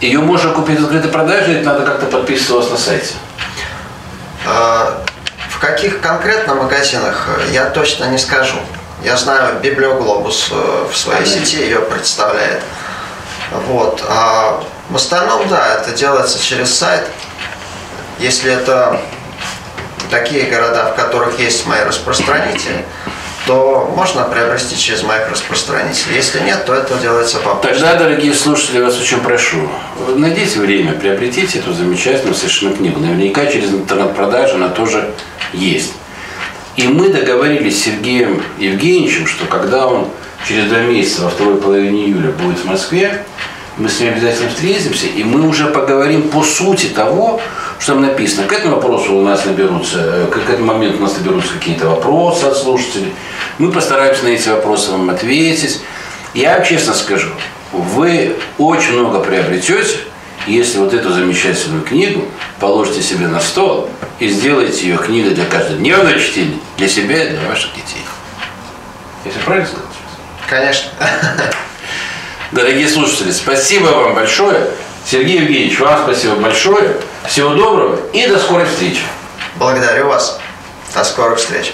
Ее 0.00 0.20
можно 0.20 0.52
купить 0.52 0.80
в 0.80 0.84
открытой 0.84 1.10
продаже, 1.10 1.52
или 1.52 1.62
надо 1.62 1.84
как-то 1.84 2.06
подписываться 2.06 2.70
на 2.72 2.78
сайте? 2.78 3.14
А, 4.46 5.02
в 5.50 5.58
каких 5.58 6.00
конкретно 6.00 6.54
магазинах, 6.54 7.28
я 7.52 7.66
точно 7.66 8.04
не 8.06 8.18
скажу. 8.18 8.56
Я 9.04 9.16
знаю, 9.16 9.60
Библиоглобус 9.60 10.48
э, 10.52 10.86
в 10.90 10.96
своей 10.96 11.22
Понятно. 11.22 11.44
сети 11.46 11.62
ее 11.62 11.80
представляет. 11.80 12.62
Вот. 13.66 14.02
А 14.08 14.62
в 14.88 14.96
остальном, 14.96 15.48
да, 15.48 15.74
это 15.76 15.92
делается 15.92 16.42
через 16.42 16.74
сайт. 16.74 17.06
Если 18.18 18.52
это 18.52 19.00
такие 20.10 20.44
города, 20.44 20.92
в 20.92 20.96
которых 20.96 21.38
есть 21.38 21.66
мои 21.66 21.82
распространители, 21.84 22.84
то 23.46 23.92
можно 23.96 24.24
приобрести 24.24 24.76
через 24.76 25.02
моих 25.02 25.30
распространителей. 25.30 26.16
Если 26.16 26.40
нет, 26.40 26.64
то 26.66 26.74
это 26.74 26.94
делается 26.96 27.38
по 27.38 27.54
почте. 27.54 27.80
Тогда, 27.80 27.94
дорогие 27.96 28.34
слушатели, 28.34 28.80
вас 28.80 29.00
очень 29.00 29.20
прошу, 29.20 29.68
найдите 30.16 30.60
время, 30.60 30.92
приобретите 30.92 31.58
эту 31.58 31.72
замечательную 31.72 32.34
совершенно 32.34 32.74
книгу. 32.76 33.00
Наверняка 33.00 33.46
через 33.46 33.70
интернет-продажи 33.70 34.54
она 34.54 34.68
тоже 34.68 35.10
есть. 35.52 35.92
И 36.76 36.86
мы 36.86 37.08
договорились 37.08 37.80
с 37.80 37.84
Сергеем 37.84 38.42
Евгеньевичем, 38.58 39.26
что 39.26 39.46
когда 39.46 39.86
он 39.86 40.08
через 40.46 40.64
два 40.64 40.80
месяца 40.80 41.22
во 41.22 41.30
второй 41.30 41.56
половине 41.56 42.06
июля 42.06 42.30
будет 42.30 42.58
в 42.58 42.64
Москве, 42.64 43.24
мы 43.76 43.88
с 43.88 44.00
ним 44.00 44.12
обязательно 44.12 44.50
встретимся, 44.50 45.06
и 45.06 45.24
мы 45.24 45.46
уже 45.48 45.66
поговорим 45.66 46.28
по 46.28 46.42
сути 46.42 46.86
того, 46.86 47.40
что 47.80 47.94
там 47.94 48.02
написано. 48.02 48.46
К 48.46 48.52
этому 48.52 48.76
вопросу 48.76 49.16
у 49.16 49.22
нас 49.22 49.46
наберутся, 49.46 49.98
э, 49.98 50.26
к 50.26 50.50
этому 50.50 50.66
моменту 50.74 50.98
у 50.98 51.02
нас 51.02 51.16
наберутся 51.16 51.54
какие-то 51.54 51.88
вопросы 51.88 52.44
от 52.44 52.56
слушателей. 52.56 53.12
Мы 53.58 53.72
постараемся 53.72 54.24
на 54.24 54.28
эти 54.28 54.48
вопросы 54.50 54.92
вам 54.92 55.08
ответить. 55.08 55.80
Я 56.34 56.56
вам 56.56 56.64
честно 56.64 56.92
скажу, 56.92 57.30
вы 57.72 58.36
очень 58.58 58.92
много 58.92 59.20
приобретете, 59.20 59.96
если 60.46 60.78
вот 60.78 60.92
эту 60.92 61.10
замечательную 61.10 61.82
книгу 61.82 62.26
положите 62.60 63.02
себе 63.02 63.26
на 63.26 63.40
стол 63.40 63.88
и 64.18 64.28
сделаете 64.28 64.86
ее 64.86 64.98
книгой 64.98 65.34
для 65.34 65.46
каждодневного 65.46 66.18
чтения, 66.20 66.58
для 66.76 66.88
себя 66.88 67.24
и 67.24 67.30
для 67.30 67.48
ваших 67.48 67.72
детей. 67.72 68.04
Все 69.24 69.40
правильно 69.44 69.68
сказал? 69.68 69.86
Конечно. 70.48 70.90
Дорогие 72.52 72.88
слушатели, 72.88 73.30
спасибо 73.30 73.86
вам 73.86 74.14
большое. 74.14 74.70
Сергей 75.06 75.40
Евгеньевич, 75.40 75.78
вам 75.80 76.02
спасибо 76.04 76.36
большое. 76.36 76.96
Всего 77.30 77.54
доброго 77.54 77.96
и 78.12 78.26
до 78.26 78.40
скорой 78.40 78.66
встречи. 78.66 79.02
Благодарю 79.54 80.08
вас. 80.08 80.40
До 80.92 81.04
скорых 81.04 81.38
встреч. 81.38 81.72